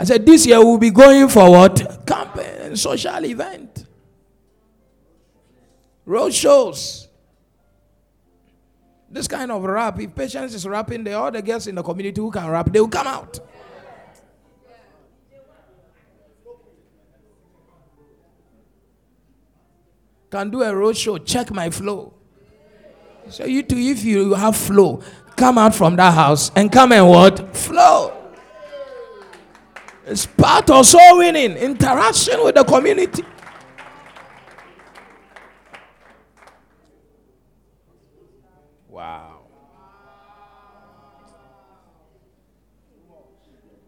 I 0.00 0.02
said, 0.02 0.26
this 0.26 0.44
year 0.46 0.58
we'll 0.58 0.78
be 0.78 0.90
going 0.90 1.28
for 1.28 1.48
what? 1.48 2.04
Camping, 2.04 2.74
social 2.74 3.24
event. 3.24 3.86
Road 6.06 6.34
shows. 6.34 7.06
This 9.08 9.28
kind 9.28 9.52
of 9.52 9.62
rap, 9.62 10.00
if 10.00 10.12
patience 10.12 10.54
is 10.54 10.66
rapping, 10.66 11.06
all 11.14 11.30
the 11.30 11.40
girls 11.40 11.68
in 11.68 11.76
the 11.76 11.84
community 11.84 12.20
who 12.20 12.32
can 12.32 12.50
rap, 12.50 12.72
they 12.72 12.80
will 12.80 12.88
come 12.88 13.06
out. 13.06 13.38
Can 20.30 20.50
do 20.50 20.62
a 20.62 20.74
road 20.74 20.96
show, 20.96 21.18
check 21.18 21.50
my 21.50 21.70
flow. 21.70 22.14
So 23.28 23.44
you 23.44 23.62
too, 23.62 23.76
if 23.76 24.04
you 24.04 24.34
have 24.34 24.56
flow, 24.56 25.02
come 25.36 25.58
out 25.58 25.74
from 25.74 25.96
that 25.96 26.14
house 26.14 26.50
and 26.54 26.70
come 26.70 26.92
and 26.92 27.08
what? 27.08 27.56
Flow. 27.56 28.16
It's 30.06 30.26
part 30.26 30.70
of 30.70 30.86
soul 30.86 31.18
winning, 31.18 31.56
interaction 31.56 32.42
with 32.44 32.54
the 32.54 32.64
community. 32.64 33.24
Wow. 38.88 39.40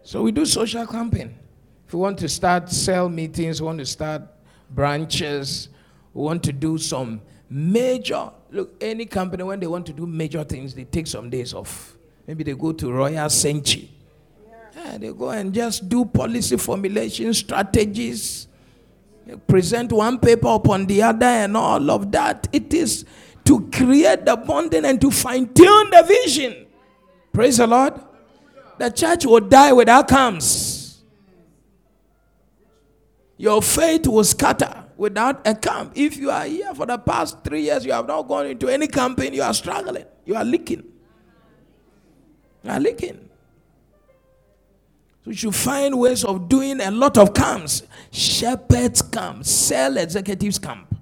So 0.02 0.22
we 0.22 0.32
do 0.32 0.44
social 0.44 0.86
campaign. 0.86 1.36
If 1.86 1.94
we 1.94 2.00
want 2.00 2.18
to 2.18 2.28
start 2.28 2.68
cell 2.70 3.08
meetings, 3.08 3.60
want 3.60 3.78
to 3.78 3.86
start 3.86 4.22
branches, 4.70 5.68
we 6.14 6.22
want 6.22 6.42
to 6.42 6.52
do 6.52 6.78
some 6.78 7.20
major 7.48 8.30
look 8.50 8.74
any 8.80 9.06
company 9.06 9.42
when 9.42 9.60
they 9.60 9.66
want 9.66 9.86
to 9.86 9.92
do 9.92 10.06
major 10.06 10.44
things 10.44 10.74
they 10.74 10.84
take 10.84 11.06
some 11.06 11.28
days 11.30 11.52
off 11.54 11.96
maybe 12.26 12.42
they 12.44 12.54
go 12.54 12.72
to 12.72 12.90
royal 12.90 13.28
sanctuary 13.28 13.90
Yeah, 14.74 14.98
they 14.98 15.12
go 15.12 15.30
and 15.30 15.52
just 15.52 15.88
do 15.88 16.04
policy 16.04 16.56
formulation 16.56 17.32
strategies, 17.34 18.48
they 19.26 19.36
present 19.36 19.92
one 19.92 20.18
paper 20.18 20.48
upon 20.48 20.86
the 20.86 21.02
other, 21.02 21.26
and 21.26 21.56
all 21.56 21.90
of 21.90 22.10
that. 22.12 22.48
It 22.52 22.72
is 22.72 23.04
to 23.44 23.68
create 23.70 24.24
the 24.24 24.36
bonding 24.36 24.84
and 24.84 25.00
to 25.00 25.10
fine 25.10 25.52
tune 25.52 25.90
the 25.90 26.02
vision. 26.06 26.66
Praise 27.32 27.58
the 27.58 27.66
Lord. 27.66 27.94
The 28.78 28.90
church 28.90 29.26
will 29.26 29.40
die 29.40 29.72
without 29.72 30.08
camps. 30.08 31.02
Your 33.36 33.60
faith 33.60 34.06
will 34.06 34.24
scatter 34.24 34.81
without 35.02 35.44
a 35.44 35.52
camp. 35.52 35.90
If 35.96 36.16
you 36.16 36.30
are 36.30 36.44
here 36.44 36.72
for 36.76 36.86
the 36.86 36.96
past 36.96 37.42
three 37.42 37.62
years, 37.62 37.84
you 37.84 37.90
have 37.90 38.06
not 38.06 38.22
gone 38.22 38.46
into 38.46 38.68
any 38.68 38.86
campaign, 38.86 39.34
you 39.34 39.42
are 39.42 39.52
struggling, 39.52 40.04
you 40.24 40.36
are 40.36 40.44
leaking. 40.44 40.84
You 42.62 42.70
are 42.70 42.78
leaking. 42.78 43.28
So 45.24 45.30
you 45.30 45.36
should 45.36 45.56
find 45.56 45.98
ways 45.98 46.24
of 46.24 46.48
doing 46.48 46.80
a 46.80 46.92
lot 46.92 47.18
of 47.18 47.34
camps. 47.34 47.82
Shepherds 48.12 49.02
camp, 49.02 49.44
cell 49.44 49.96
executives 49.96 50.60
camp. 50.60 50.94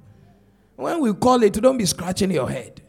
When 0.76 1.02
we 1.02 1.12
call 1.12 1.42
it, 1.42 1.52
don't 1.52 1.76
be 1.76 1.84
scratching 1.84 2.30
your 2.30 2.48
head. 2.48 2.80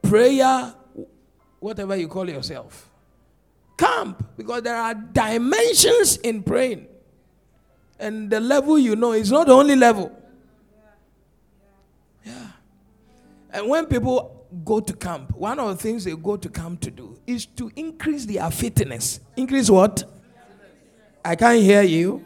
Prayer, 0.00 0.74
whatever 1.60 1.94
you 1.94 2.08
call 2.08 2.26
yourself. 2.30 2.88
Camp, 3.76 4.26
because 4.38 4.62
there 4.62 4.76
are 4.76 4.94
dimensions 4.94 6.16
in 6.16 6.42
praying. 6.42 6.86
And 7.98 8.30
the 8.30 8.40
level 8.40 8.78
you 8.78 8.96
know 8.96 9.12
is 9.12 9.30
not 9.30 9.46
the 9.46 9.52
only 9.52 9.76
level. 9.76 10.10
Yeah. 12.24 12.32
And 13.50 13.68
when 13.68 13.86
people 13.86 14.46
go 14.64 14.80
to 14.80 14.92
camp, 14.92 15.32
one 15.36 15.58
of 15.58 15.68
the 15.68 15.76
things 15.82 16.04
they 16.04 16.14
go 16.14 16.36
to 16.36 16.48
camp 16.48 16.80
to 16.80 16.90
do 16.90 17.18
is 17.26 17.46
to 17.46 17.70
increase 17.76 18.26
their 18.26 18.50
fitness. 18.50 19.20
Increase 19.36 19.70
what? 19.70 20.04
I 21.24 21.36
can't 21.36 21.60
hear 21.62 21.82
you. 21.82 22.24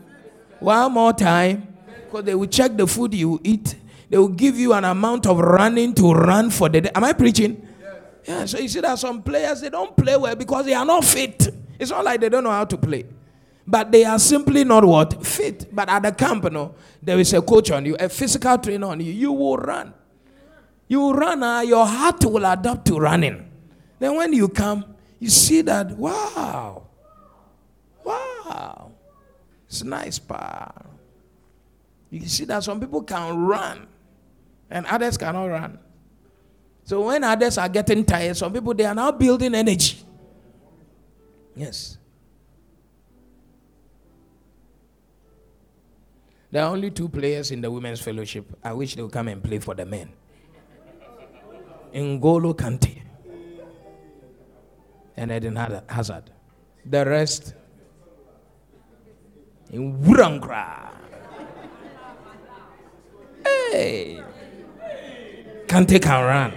One 0.59 0.93
more 0.93 1.13
time. 1.13 1.75
Because 2.05 2.25
they 2.25 2.35
will 2.35 2.47
check 2.47 2.77
the 2.77 2.87
food 2.87 3.15
you 3.15 3.41
eat. 3.45 3.77
They 4.09 4.17
will 4.17 4.29
give 4.29 4.59
you 4.59 4.73
an 4.73 4.85
amount 4.85 5.27
of 5.27 5.39
running 5.39 5.95
to 5.95 6.13
run 6.13 6.51
for 6.51 6.69
the 6.69 6.81
day. 6.81 6.91
Am 6.95 7.05
I 7.05 7.13
preaching? 7.13 7.67
Yeah, 8.25 8.45
so 8.47 8.59
you 8.59 8.69
see 8.69 8.81
that 8.81 8.99
some 8.99 9.23
players 9.23 9.61
they 9.61 9.71
don't 9.71 9.97
play 9.97 10.17
well 10.17 10.35
because 10.35 10.65
they 10.67 10.75
are 10.75 10.85
not 10.85 11.05
fit. 11.05 11.49
It's 11.79 11.91
not 11.91 12.05
like 12.05 12.21
they 12.21 12.29
don't 12.29 12.45
know 12.45 12.51
how 12.51 12.65
to 12.65 12.77
play. 12.77 13.05
But 13.69 13.93
they 13.93 14.03
are 14.05 14.19
simply 14.19 14.65
not 14.65 14.83
what? 14.83 15.27
Fit. 15.27 15.69
But 15.75 15.91
at 15.91 16.03
the 16.03 16.13
camp, 16.13 16.51
know, 16.51 16.75
there 17.03 17.19
is 17.19 17.35
a 17.35 17.43
coach 17.43 17.71
on 17.71 17.85
you, 17.85 17.97
a 18.01 18.09
physical 18.09 18.57
trainer 18.57 18.87
on 18.87 19.01
you. 19.01 19.13
You 19.13 19.31
will 19.31 19.59
run. 19.59 19.93
You 20.89 21.01
will 21.01 21.13
run, 21.13 21.43
uh, 21.43 21.61
your 21.61 21.85
heart 21.85 22.25
will 22.25 22.47
adapt 22.47 22.87
to 22.87 22.99
running. 22.99 23.47
Then 23.99 24.17
when 24.17 24.33
you 24.33 24.49
come, 24.49 24.97
you 25.19 25.29
see 25.29 25.61
that, 25.61 25.91
wow, 25.91 26.87
wow, 28.03 28.93
it's 29.67 29.85
nice, 29.85 30.19
pa. 30.19 30.73
You 32.09 32.27
see 32.27 32.47
that 32.47 32.65
some 32.65 32.81
people 32.81 33.03
can 33.03 33.37
run 33.37 33.87
and 34.71 34.87
others 34.87 35.19
cannot 35.19 35.45
run. 35.45 35.79
So 36.85 37.03
when 37.03 37.23
others 37.23 37.59
are 37.59 37.69
getting 37.69 38.03
tired, 38.03 38.39
some 38.39 38.51
people 38.51 38.73
they 38.73 38.87
are 38.87 38.95
now 38.95 39.13
building 39.13 39.55
energy. 39.55 39.99
Yes. 41.55 41.98
There 46.51 46.63
are 46.63 46.71
only 46.71 46.91
two 46.91 47.09
players 47.09 47.51
in 47.51 47.61
the 47.61 47.71
women's 47.71 48.01
fellowship. 48.01 48.47
I 48.65 48.73
wish 48.73 48.95
they 48.95 49.03
would 49.03 49.13
come 49.13 49.29
and 49.29 49.43
play 49.43 49.59
for 49.59 49.75
the 49.75 49.85
men. 49.85 50.11
N'Golo 51.93 52.55
Kante, 52.55 53.03
and 55.17 55.33
Eden 55.33 55.57
Hazard. 55.89 56.31
The 56.85 57.05
rest 57.05 57.55
in 59.71 59.99
Wurankra. 60.03 60.91
Hey, 63.45 64.23
Kante 65.67 66.01
can 66.01 66.25
run. 66.25 66.53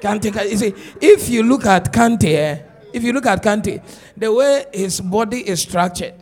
Kante 0.00 0.32
can, 0.32 0.48
you 0.48 0.56
see, 0.56 0.74
if 1.00 1.28
you 1.28 1.42
look 1.42 1.66
at 1.66 1.92
Kante, 1.92 2.34
eh, 2.34 2.62
if 2.92 3.02
you 3.02 3.12
look 3.12 3.26
at 3.26 3.42
Kante, 3.42 3.82
the 4.16 4.32
way 4.32 4.64
his 4.72 5.00
body 5.00 5.46
is 5.46 5.60
structured, 5.60 6.14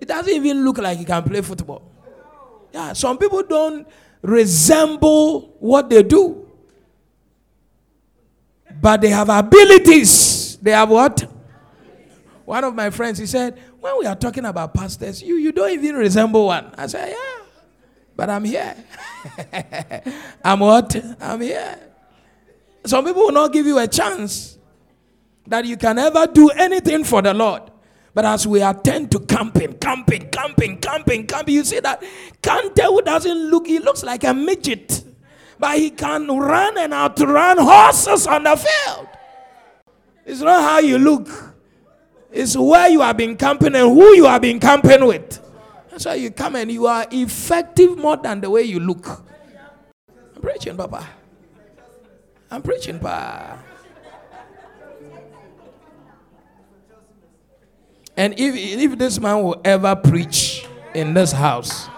it 0.00 0.08
doesn't 0.08 0.32
even 0.32 0.64
look 0.64 0.78
like 0.78 0.98
he 0.98 1.04
can 1.04 1.22
play 1.22 1.40
football. 1.42 1.82
Yeah, 2.72 2.92
some 2.92 3.18
people 3.18 3.42
don't 3.42 3.86
resemble 4.22 5.56
what 5.58 5.90
they 5.90 6.02
do 6.02 6.50
but 8.80 9.00
they 9.00 9.08
have 9.10 9.28
abilities. 9.28 10.56
They 10.58 10.70
have 10.72 10.90
what? 10.90 11.20
One 12.44 12.64
of 12.64 12.74
my 12.74 12.90
friends, 12.90 13.18
he 13.18 13.26
said, 13.26 13.58
when 13.80 13.98
we 13.98 14.06
are 14.06 14.16
talking 14.16 14.44
about 14.44 14.74
pastors, 14.74 15.22
you, 15.22 15.36
you 15.36 15.52
don't 15.52 15.70
even 15.70 15.94
resemble 15.96 16.46
one. 16.46 16.72
I 16.76 16.86
said, 16.86 17.10
yeah, 17.10 17.44
but 18.16 18.28
I'm 18.28 18.44
here. 18.44 18.76
I'm 20.44 20.60
what? 20.60 20.96
I'm 21.20 21.40
here. 21.40 21.78
Some 22.84 23.04
people 23.04 23.22
will 23.22 23.32
not 23.32 23.52
give 23.52 23.66
you 23.66 23.78
a 23.78 23.86
chance 23.86 24.58
that 25.46 25.64
you 25.64 25.76
can 25.76 25.98
ever 25.98 26.26
do 26.26 26.48
anything 26.50 27.04
for 27.04 27.22
the 27.22 27.34
Lord. 27.34 27.62
But 28.12 28.24
as 28.24 28.46
we 28.46 28.62
attend 28.62 29.12
to 29.12 29.20
camping, 29.20 29.74
camping, 29.74 30.28
camping, 30.30 30.78
camping, 30.78 31.26
camping, 31.26 31.54
you 31.54 31.64
see 31.64 31.80
that 31.80 32.02
Kante 32.42 32.82
who 32.84 33.02
doesn't 33.02 33.50
look, 33.50 33.66
he 33.66 33.78
looks 33.78 34.02
like 34.02 34.24
a 34.24 34.34
midget 34.34 35.04
but 35.60 35.78
he 35.78 35.90
can 35.90 36.26
run 36.26 36.78
and 36.78 36.94
outrun 36.94 37.58
horses 37.58 38.26
on 38.26 38.44
the 38.44 38.56
field. 38.56 39.06
It's 40.24 40.40
not 40.40 40.62
how 40.62 40.78
you 40.78 40.96
look, 40.98 41.28
it's 42.32 42.56
where 42.56 42.88
you 42.88 43.02
have 43.02 43.18
been 43.18 43.36
camping 43.36 43.74
and 43.74 43.88
who 43.88 44.14
you 44.14 44.24
have 44.24 44.40
been 44.40 44.58
camping 44.58 45.04
with. 45.04 45.38
That's 45.90 46.06
why 46.06 46.14
you 46.14 46.30
come 46.30 46.56
and 46.56 46.72
you 46.72 46.86
are 46.86 47.06
effective 47.10 47.98
more 47.98 48.16
than 48.16 48.40
the 48.40 48.48
way 48.48 48.62
you 48.62 48.80
look. 48.80 49.06
I'm 50.34 50.40
preaching, 50.40 50.76
Papa. 50.76 51.06
I'm 52.50 52.62
preaching, 52.62 52.98
Papa. 52.98 53.58
And 58.20 58.38
if, 58.38 58.54
if 58.54 58.98
this 58.98 59.18
man 59.18 59.42
will 59.42 59.58
ever 59.64 59.96
preach 59.96 60.66
in 60.92 61.14
this 61.14 61.32
house, 61.32 61.88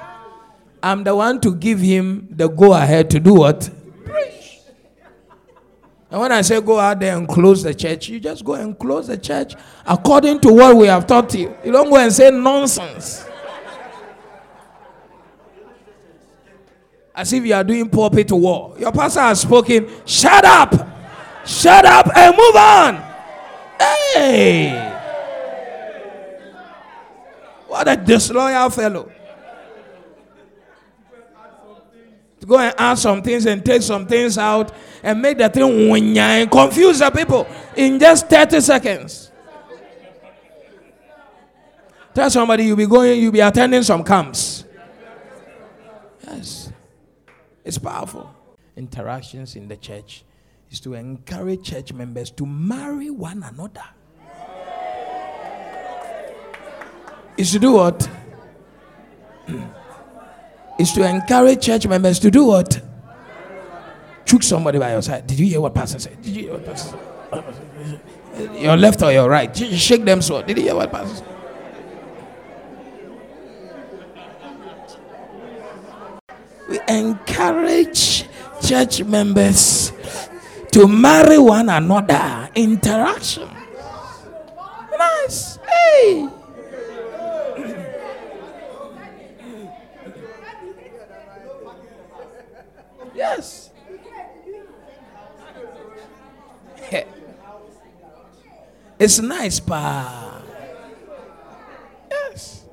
I'm 0.81 1.03
the 1.03 1.17
one 1.17 1.41
to 1.41 1.53
give 1.53 1.81
him 1.81 2.29
the 2.31 2.47
go 2.47 2.75
ahead 2.75 3.11
to 3.11 3.19
do 3.19 3.35
what? 3.35 3.69
Preach. 4.05 4.61
And 6.09 6.21
when 6.21 6.31
I 6.31 6.43
say 6.43 6.61
go 6.61 6.79
out 6.79 7.01
there 7.01 7.17
and 7.17 7.27
close 7.27 7.65
the 7.65 7.75
church, 7.75 8.09
you 8.09 8.21
just 8.21 8.45
go 8.45 8.55
and 8.55 8.79
close 8.79 9.09
the 9.09 9.19
church 9.19 9.57
according 9.85 10.39
to 10.43 10.53
what 10.53 10.77
we 10.77 10.87
have 10.87 11.09
taught 11.09 11.35
you. 11.35 11.57
You 11.65 11.73
don't 11.73 11.91
go 11.91 11.97
and 11.97 12.13
say 12.13 12.31
nonsense. 12.31 13.27
As 17.17 17.33
if 17.33 17.45
you 17.45 17.53
are 17.53 17.65
doing 17.65 17.91
pulpit 17.91 18.31
war. 18.31 18.77
Your 18.79 18.93
pastor 18.93 19.23
has 19.23 19.41
spoken. 19.41 19.91
Shut 20.07 20.45
up. 20.45 20.73
Shut 21.45 21.85
up 21.85 22.17
and 22.17 22.37
move 22.37 22.55
on. 22.55 22.97
Hey. 24.15 25.01
What 27.73 27.89
a 27.89 27.97
disloyal 27.97 28.69
fellow. 28.69 29.11
to 32.39 32.47
go 32.47 32.59
and 32.59 32.75
add 32.77 32.99
some 32.99 33.23
things 33.23 33.47
and 33.47 33.65
take 33.65 33.81
some 33.81 34.07
things 34.07 34.37
out 34.37 34.73
and 35.03 35.23
make 35.23 35.39
the 35.39 35.49
thing 35.49 36.19
and 36.19 36.51
confuse 36.51 36.99
the 36.99 37.09
people 37.11 37.47
in 37.75 37.99
just 37.99 38.29
30 38.29 38.61
seconds. 38.61 39.31
Tell 42.13 42.29
somebody 42.29 42.65
you'll 42.65 42.77
be 42.77 42.85
going, 42.85 43.19
you'll 43.19 43.33
be 43.33 43.41
attending 43.41 43.83
some 43.85 44.05
camps. 44.05 44.67
Yes. 46.27 46.71
It's 47.65 47.79
powerful. 47.79 48.35
Interactions 48.77 49.57
in 49.57 49.67
the 49.67 49.79
church 49.79 50.25
is 50.71 50.79
to 50.81 50.93
encourage 50.93 51.63
church 51.63 51.95
members 51.95 52.31
to 52.33 52.45
marry 52.45 53.09
one 53.09 53.43
another. 53.43 53.85
Is 57.37 57.53
to 57.53 57.59
do 57.59 57.73
what? 57.73 58.09
is 60.79 60.93
to 60.93 61.09
encourage 61.09 61.65
church 61.65 61.87
members 61.87 62.19
to 62.21 62.31
do 62.31 62.45
what? 62.45 62.81
Choke 64.25 64.43
somebody 64.43 64.79
by 64.79 64.93
your 64.93 65.03
side. 65.03 65.27
Did 65.27 65.39
you 65.41 65.47
hear 65.47 65.61
what 65.61 65.75
Pastor 65.75 65.99
said? 65.99 66.21
Did 66.23 66.37
you 66.37 66.43
hear 66.45 66.53
what 66.53 66.65
Pastor 66.65 66.99
said? 67.33 68.01
Your 68.55 68.77
left 68.77 69.03
or 69.03 69.13
your 69.13 69.29
right? 69.29 69.55
Shake 69.57 70.05
them 70.05 70.23
so. 70.23 70.43
Did 70.43 70.59
you 70.59 70.65
hear 70.65 70.75
what 70.75 70.91
Pastor 70.91 71.17
said? 71.17 71.29
We 76.69 76.81
encourage 76.89 78.25
church 78.67 79.03
members 79.05 79.93
to 80.73 80.89
marry 80.89 81.39
one 81.39 81.69
another. 81.69 82.49
Interaction. 82.55 83.49
Nice. 84.99 85.59
Hey. 85.69 86.29
Yes. 93.23 93.71
It's 98.99 99.19
nice, 99.21 99.61
pa. 99.61 100.43
Yes. 102.11 102.67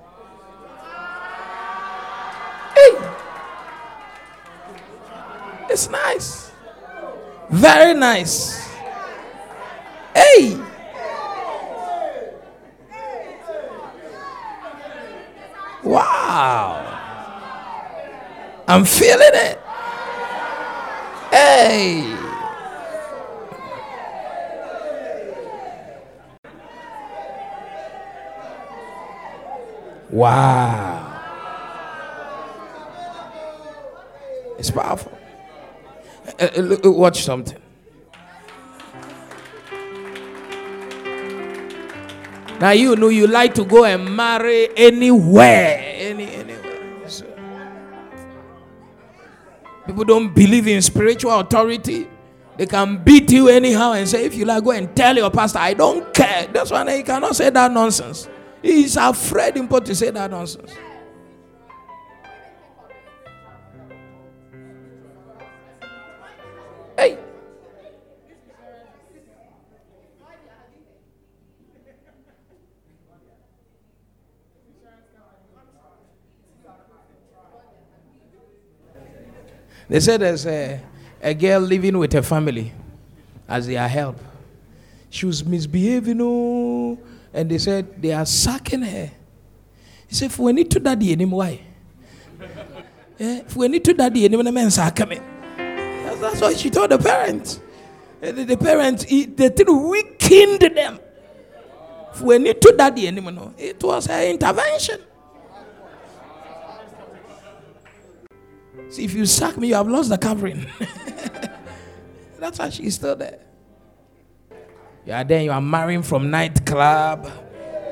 Hey. 2.74 2.94
It's 5.70 5.88
nice. 5.90 6.52
Very 7.50 7.94
nice. 7.94 8.58
Hey. 10.16 10.58
Wow. 15.84 16.86
I'm 18.68 18.86
feeling 18.86 19.34
it. 19.34 19.69
Hey. 21.32 22.16
Wow. 30.10 31.06
It's 34.58 34.72
powerful. 34.72 35.18
Uh, 36.40 36.48
uh, 36.58 36.78
uh, 36.86 36.92
watch 36.92 37.24
something. 37.24 37.58
Now 42.60 42.72
you 42.72 42.96
know 42.98 43.08
you 43.08 43.28
like 43.28 43.54
to 43.56 43.64
go 43.64 43.86
and 43.86 44.16
marry 44.16 44.68
anywhere, 44.76 45.80
any 45.96 46.28
anywhere. 46.28 46.59
People 49.90 50.06
don't 50.06 50.34
believe 50.34 50.68
in 50.68 50.82
spiritual 50.82 51.40
authority. 51.40 52.08
They 52.58 52.66
can 52.66 53.04
beat 53.04 53.32
you 53.32 53.48
anyhow 53.48 53.94
and 53.94 54.08
say, 54.08 54.26
if 54.26 54.36
you 54.36 54.46
like, 54.46 54.64
go 54.64 54.72
and 54.72 54.94
tell 54.96 55.16
your 55.16 55.32
pastor, 55.32 55.60
I 55.60 55.74
don't 55.74 56.14
care. 56.14 56.48
That's 56.48 56.72
why 56.72 56.98
he 56.98 57.04
cannot 57.04 57.36
say 57.36 57.50
that 57.50 57.72
nonsense. 57.72 58.30
He's 58.62 58.98
afraid 58.98 59.56
in 59.56 59.68
to 59.68 59.96
say 59.96 60.12
that 60.12 60.30
nonsense. 60.30 60.72
They 79.90 80.00
said 80.00 80.22
there's 80.22 80.46
a, 80.46 80.80
a 81.22 81.34
girl 81.34 81.60
living 81.62 81.98
with 81.98 82.14
her 82.14 82.22
family 82.22 82.72
as 83.48 83.66
their 83.66 83.88
help. 83.88 84.18
She 85.10 85.26
was 85.26 85.44
misbehaving, 85.44 86.20
oh, 86.22 87.00
and 87.34 87.50
they 87.50 87.58
said 87.58 88.00
they 88.00 88.14
are 88.14 88.26
sacking 88.26 88.84
her. 88.84 89.12
He 90.08 90.16
said, 90.16 90.32
"For 90.32 90.44
we 90.44 90.54
need 90.54 90.70
to 90.72 90.80
daddy 90.80 91.12
anymore, 91.12 91.40
why? 91.40 91.62
Yeah, 93.20 93.40
if 93.40 93.54
we 93.54 93.68
need 93.68 93.84
to 93.84 93.94
daddy 93.94 94.24
anymore, 94.24 94.46
the 94.46 94.52
men 94.54 94.72
are 94.80 94.92
coming. 94.92 95.22
That's, 95.58 96.22
that's 96.22 96.40
what 96.40 96.58
she 96.58 96.70
told 96.70 96.90
the 96.90 96.98
parents. 96.98 97.60
The, 98.22 98.32
the 98.32 98.56
parents, 98.56 99.04
the 99.04 99.50
thing 99.50 99.90
weakened 99.90 100.62
them. 100.74 101.00
If 102.14 102.22
we 102.22 102.38
need 102.38 102.62
to 102.62 102.74
daddy 102.78 103.10
anymore, 103.10 103.54
it 103.58 103.84
was 103.84 104.06
her 104.06 104.24
intervention. 104.24 105.02
See, 108.90 109.04
if 109.06 109.14
you 109.14 109.26
sack 109.26 109.58
me, 109.58 109.70
you 109.70 109.76
have 109.76 109.88
lost 109.88 110.10
the 110.10 110.18
covering. 110.18 110.66
That's 112.40 112.58
why 112.58 112.70
she's 112.70 112.96
still 112.96 113.16
there. 113.16 113.40
You 115.06 115.14
are 115.14 115.24
there, 115.24 115.42
you 115.44 115.52
are 115.52 115.62
marrying 115.62 116.02
from 116.04 116.30
nightclub, 116.32 117.30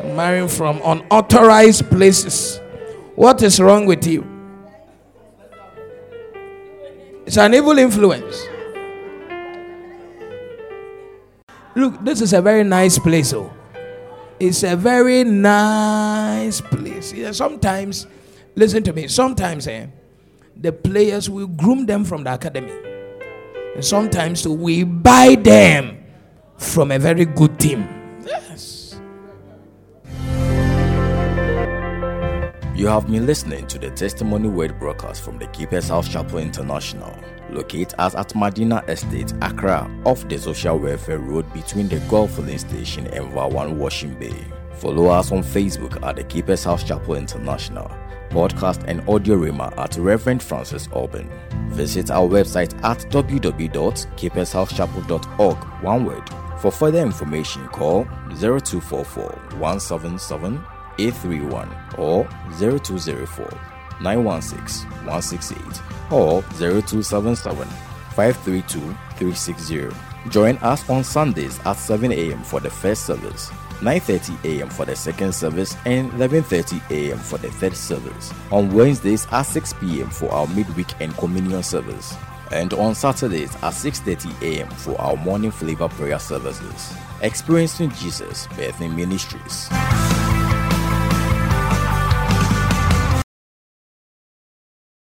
marrying 0.04 0.48
from 0.48 0.82
unauthorized 0.84 1.90
places. 1.90 2.60
What 3.16 3.42
is 3.44 3.60
wrong 3.60 3.86
with 3.86 4.06
you? 4.08 4.26
It's 7.26 7.38
an 7.38 7.54
evil 7.54 7.78
influence. 7.78 8.48
Look, 11.76 12.04
this 12.04 12.22
is 12.22 12.34
a 12.34 12.42
very 12.42 12.64
nice 12.64 12.98
place, 12.98 13.34
oh. 13.34 13.54
It's 14.40 14.64
a 14.64 14.76
very 14.76 15.24
nice 15.24 16.62
place. 16.62 17.14
Yeah, 17.14 17.32
sometimes, 17.32 18.08
listen 18.56 18.84
to 18.84 18.94
me, 18.94 19.08
sometimes 19.08 19.68
eh, 19.68 19.88
the 20.62 20.72
players 20.72 21.30
will 21.30 21.48
groom 21.48 21.86
them 21.86 22.04
from 22.04 22.24
the 22.24 22.34
academy. 22.34 22.72
And 23.76 23.86
sometimes 23.86 24.48
we 24.48 24.84
buy 24.84 25.36
them 25.36 26.04
from 26.58 26.92
a 26.92 27.00
very 27.00 27.26
good 27.26 27.60
team. 27.60 27.88
Yes. 28.26 29.00
You 32.76 32.88
have 32.88 33.08
been 33.08 33.26
listening 33.26 33.68
to 33.68 33.78
the 33.78 33.92
Testimony 33.92 34.50
Word 34.50 34.80
broadcast 34.80 35.22
from 35.22 35.38
the 35.38 35.48
Keepers 35.48 35.90
House 35.90 36.10
Chapel 36.10 36.40
International, 36.40 37.16
located 37.52 37.94
at 38.00 38.34
Madina 38.36 38.88
Estate, 38.90 39.34
Accra, 39.42 39.90
off 40.06 40.28
the 40.28 40.38
Social 40.38 40.78
Welfare 40.80 41.20
Road 41.20 41.52
between 41.54 41.88
the 41.88 42.00
Gulf 42.10 42.32
Filling 42.36 42.58
Station 42.58 43.08
and 43.08 43.32
Vawan 43.34 43.78
Washing 43.78 44.18
Bay. 44.20 44.46
Follow 44.74 45.08
us 45.08 45.32
on 45.32 45.44
Facebook 45.44 46.04
at 46.04 46.16
the 46.16 46.24
Keepers 46.24 46.64
House 46.64 46.84
Chapel 46.84 47.16
International 47.16 47.92
podcast 48.30 48.84
and 48.88 49.02
audio 49.10 49.36
rima 49.36 49.74
at 49.78 49.98
Reverend 49.98 50.44
Francis 50.44 50.88
Alban. 50.94 51.30
Visit 51.70 52.12
our 52.12 52.28
website 52.28 52.74
at 52.84 53.00
www.keepershousechapel.org, 53.12 55.58
one 55.84 56.06
word. 56.06 56.24
For 56.60 56.72
further 56.72 57.00
information, 57.00 57.68
call 57.68 58.04
0244 58.40 59.30
177 59.60 60.64
831 61.00 61.70
or 61.98 62.28
0204 62.60 63.50
916 64.02 64.90
168 64.90 65.62
or 66.12 66.42
0277 66.42 67.68
532 68.16 68.80
360. 69.18 69.90
Join 70.30 70.58
us 70.58 70.88
on 70.90 71.04
Sundays 71.04 71.60
at 71.66 71.78
7 71.78 72.12
a.m. 72.12 72.44
for 72.44 72.60
the 72.60 72.70
first 72.70 73.06
service 73.06 73.50
9:30 73.82 74.44
a.m. 74.46 74.70
for 74.70 74.86
the 74.86 74.96
second 74.96 75.34
service 75.34 75.76
and 75.86 76.12
11:30 76.14 76.82
a.m. 76.92 77.18
for 77.18 77.38
the 77.38 77.52
third 77.52 77.76
service. 77.76 78.34
On 78.52 78.74
Wednesdays 78.74 79.28
at 79.32 79.44
6 79.44 79.74
p.m. 79.74 80.10
for 80.10 80.32
our 80.32 80.48
midweek 80.48 80.88
and 81.00 81.16
communion 81.18 81.64
service. 81.64 82.16
And 82.52 82.74
on 82.74 82.96
Saturdays 82.96 83.54
at 83.56 83.74
6:30 83.74 84.42
a.m. 84.42 84.70
for 84.70 85.00
our 85.02 85.16
morning 85.18 85.52
flavor 85.52 85.90
prayer 85.90 86.20
services. 86.20 86.94
Experiencing 87.22 87.92
Jesus 87.92 88.48
Birthing 88.48 88.96
Ministries. 88.96 89.70